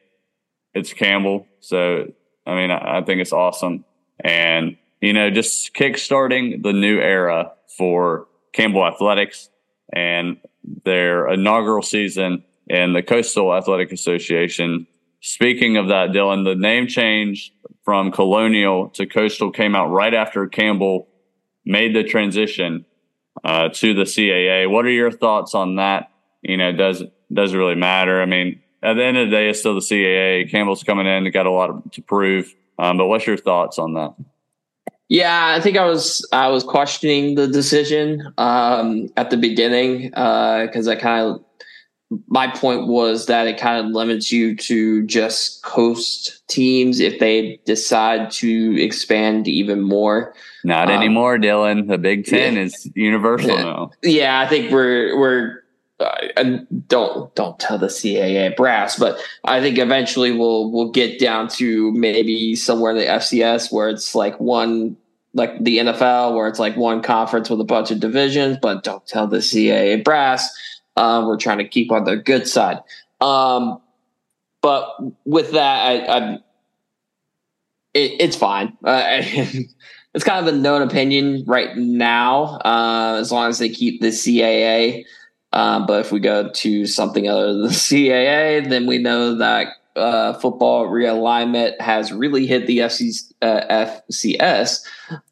[0.73, 1.47] it's Campbell.
[1.61, 2.11] So,
[2.45, 3.85] I mean, I, I think it's awesome.
[4.19, 9.49] And, you know, just kickstarting the new era for Campbell Athletics
[9.93, 10.37] and
[10.83, 14.87] their inaugural season in the Coastal Athletic Association.
[15.21, 20.47] Speaking of that, Dylan, the name change from Colonial to Coastal came out right after
[20.47, 21.07] Campbell
[21.65, 22.85] made the transition
[23.43, 24.69] uh, to the CAA.
[24.69, 26.11] What are your thoughts on that?
[26.41, 27.03] You know, does
[27.33, 28.21] doesn't really matter.
[28.21, 30.49] I mean, at the end of the day, it's still the CAA.
[30.49, 32.53] Campbell's coming in, got a lot to prove.
[32.77, 34.13] Um, but what's your thoughts on that?
[35.07, 40.87] Yeah, I think I was I was questioning the decision um, at the beginning because
[40.87, 41.45] uh, I kind of
[42.27, 47.59] my point was that it kind of limits you to just coast teams if they
[47.65, 50.33] decide to expand even more.
[50.63, 51.87] Not um, anymore, Dylan.
[51.87, 53.91] The Big Ten yeah, is universal now.
[54.03, 55.61] Yeah, I think we're we're
[55.99, 56.43] uh,
[56.87, 61.91] don't don't tell the CAA brass, but I think eventually we'll we'll get down to
[61.93, 64.97] maybe somewhere in the FCS where it's like one
[65.33, 69.05] like the NFL where it's like one conference with a bunch of divisions, but don't
[69.05, 70.49] tell the CAA brass.
[70.97, 72.79] Um, we're trying to keep on the good side.
[73.21, 73.81] Um,
[74.61, 76.33] but with that, I, I
[77.93, 78.77] it, it's fine.
[78.83, 79.03] Uh,
[80.13, 84.07] it's kind of a known opinion right now, uh, as long as they keep the
[84.07, 85.05] CAA.
[85.53, 89.67] Um, but if we go to something other than the CAA, then we know that
[89.95, 94.85] uh, football realignment has really hit the FC, uh, FCS.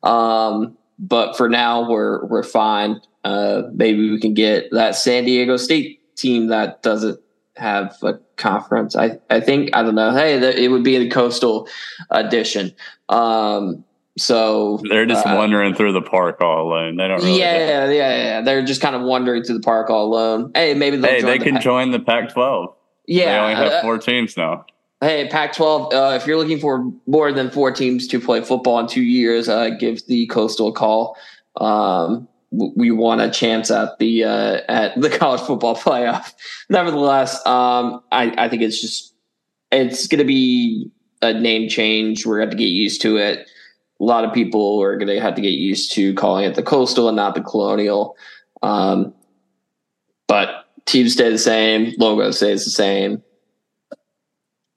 [0.04, 3.02] Um, but for now, we're we're fine.
[3.24, 7.20] Uh, maybe we can get that San Diego State team that doesn't
[7.58, 8.96] have a conference.
[8.96, 10.12] I I think I don't know.
[10.12, 11.68] Hey, it would be the coastal
[12.10, 12.74] edition.
[13.10, 13.84] Um,
[14.18, 16.98] so they're just uh, wandering through the park all alone.
[16.98, 17.18] They don't.
[17.18, 18.42] Really yeah, yeah, yeah.
[18.42, 20.52] They're just kind of wandering through the park all alone.
[20.54, 22.76] Hey, maybe hey, they the can Pac- join the Pac-12.
[23.08, 24.66] Yeah, they only have uh, four teams now.
[25.02, 25.94] Hey, Pac-12.
[25.94, 29.50] Uh, if you're looking for more than four teams to play football in two years,
[29.50, 31.18] uh, give the Coastal a call.
[31.60, 36.34] Um, we want a chance at the uh, at the college football playoff.
[36.70, 39.16] Nevertheless, um, I, I think it's just
[39.72, 40.92] it's going to be
[41.24, 42.28] a name change.
[42.28, 43.48] We're going to get used to it
[44.00, 46.64] a lot of people are going to have to get used to calling it the
[46.64, 48.18] coastal and not the colonial.
[48.62, 49.14] Um,
[50.28, 53.24] but teams stay the same, logo stays the same.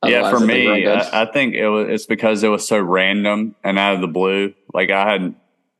[0.02, 3.54] Otherwise, yeah, for me, I, I, think it was it's because it was so random
[3.64, 4.54] and out of the blue.
[4.72, 5.34] Like I had,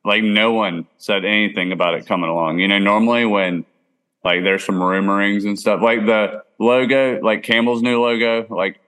[0.04, 2.58] like no one said anything about it coming along.
[2.58, 3.66] You know, normally when
[4.24, 8.80] like there's some rumorings and stuff, like the logo, like Campbell's new logo, like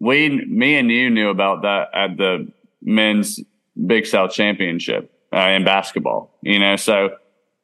[0.00, 3.40] we, me and you knew about that at the men's
[3.86, 6.36] Big South Championship uh, in basketball.
[6.42, 7.16] You know, so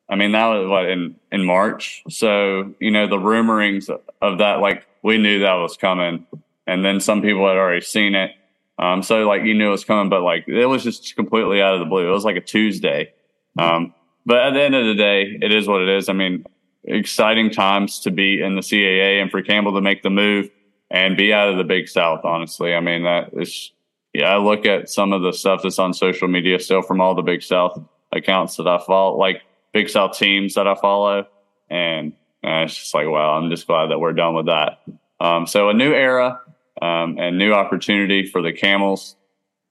[0.08, 2.02] I mean that was what in in March.
[2.08, 3.90] So you know the rumorings
[4.22, 6.26] of that, like we knew that was coming,
[6.66, 8.32] and then some people had already seen it.
[8.78, 11.74] Um, so like you knew it was coming, but like it was just completely out
[11.74, 12.08] of the blue.
[12.08, 13.12] It was like a Tuesday.
[13.58, 13.92] Um,
[14.24, 16.08] but at the end of the day, it is what it is.
[16.08, 16.44] I mean,
[16.84, 20.48] exciting times to be in the CAA and for Campbell to make the move
[20.90, 22.20] and be out of the Big South.
[22.24, 23.72] Honestly, I mean that is
[24.18, 27.14] yeah, I look at some of the stuff that's on social media still from all
[27.14, 29.42] the Big South accounts that I follow, like
[29.72, 31.28] Big South teams that I follow,
[31.70, 32.14] and
[32.44, 34.82] uh, it's just like, wow, I'm just glad that we're done with that.
[35.20, 36.40] Um, so a new era
[36.82, 39.14] um, and new opportunity for the Camels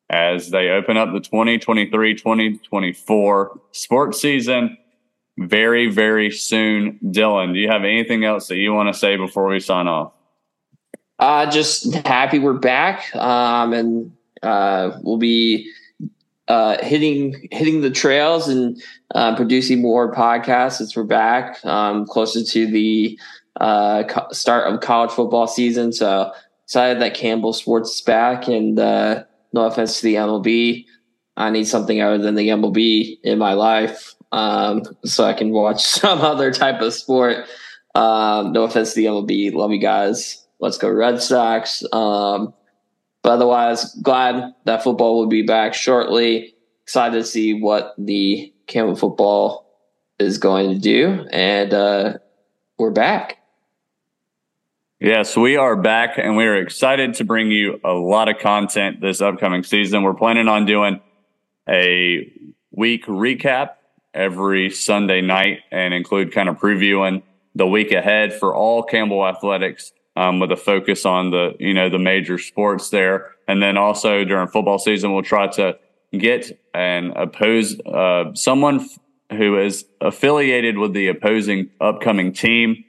[0.10, 4.78] as they open up the 2023-2024 sports season
[5.38, 7.00] very, very soon.
[7.04, 10.14] Dylan, do you have anything else that you want to say before we sign off?
[11.20, 13.14] Uh, just happy we're back.
[13.16, 14.14] Um, and
[14.44, 15.72] uh, we'll be
[16.48, 18.82] uh, hitting hitting the trails and
[19.16, 23.20] uh, producing more podcasts as we're back um, closer to the
[23.60, 25.92] uh, co- start of college football season.
[25.92, 26.32] So
[26.64, 28.48] excited that Campbell Sports is back.
[28.48, 29.24] And uh,
[29.54, 30.86] no offense to the MLB,
[31.38, 35.84] I need something other than the MLB in my life um, so I can watch
[35.84, 37.46] some other type of sport.
[37.96, 40.46] Um, no offense to the MLB, love you guys.
[40.60, 41.84] Let's go Red Sox.
[41.94, 42.54] Um,
[43.24, 46.56] but otherwise, glad that football will be back shortly.
[46.84, 49.68] Excited to see what the Campbell football
[50.20, 52.14] is going to do, and uh,
[52.78, 53.38] we're back.
[55.00, 59.00] Yes, we are back, and we are excited to bring you a lot of content
[59.00, 60.02] this upcoming season.
[60.02, 61.02] We're planning on doing
[61.70, 62.32] a
[62.72, 63.72] week recap
[64.14, 67.22] every Sunday night and include kind of previewing
[67.54, 71.90] the week ahead for all Campbell athletics um, with a focus on the you know
[71.90, 75.78] the major sports there, and then also during football season we'll try to
[76.12, 78.86] get and oppose uh, someone
[79.32, 82.84] who is affiliated with the opposing upcoming team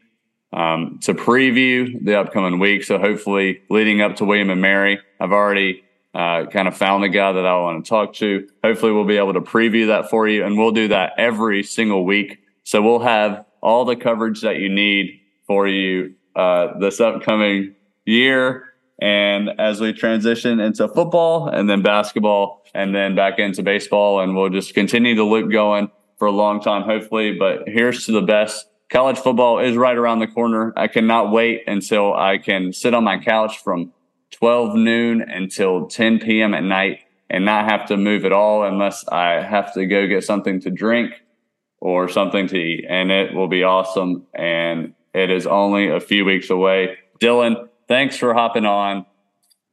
[0.52, 2.82] um, to preview the upcoming week.
[2.82, 7.08] So hopefully, leading up to William and Mary, I've already uh, kind of found the
[7.10, 8.48] guy that I want to talk to.
[8.64, 12.06] Hopefully, we'll be able to preview that for you, and we'll do that every single
[12.06, 12.38] week.
[12.64, 17.74] So we'll have all the coverage that you need for you uh, this upcoming
[18.04, 18.64] year.
[19.00, 24.34] And as we transition into football and then basketball and then back into baseball, and
[24.34, 27.36] we'll just continue the loop going for a long time, hopefully.
[27.38, 28.66] But here's to the best.
[28.90, 30.72] College football is right around the corner.
[30.76, 33.92] I cannot wait until I can sit on my couch from
[34.32, 36.54] 12 noon until 10 p.m.
[36.54, 37.00] at night
[37.30, 40.70] and not have to move at all unless I have to go get something to
[40.70, 41.12] drink
[41.80, 42.86] or something to eat.
[42.88, 44.26] And it will be awesome.
[44.34, 46.98] And it is only a few weeks away.
[47.20, 49.06] Dylan, thanks for hopping on.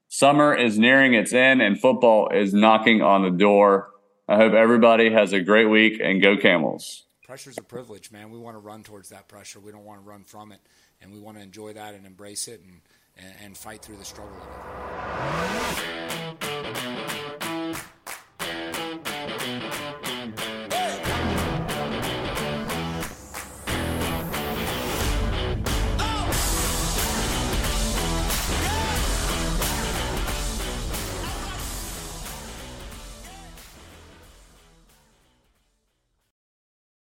[0.07, 3.89] Summer is nearing its end and football is knocking on the door.
[4.27, 7.03] I hope everybody has a great week and go Camels.
[7.25, 8.29] Pressure's a privilege, man.
[8.29, 9.59] We want to run towards that pressure.
[9.59, 10.59] We don't want to run from it.
[11.01, 12.81] And we want to enjoy that and embrace it and,
[13.43, 14.47] and, fight through the struggle of
[17.41, 17.44] it.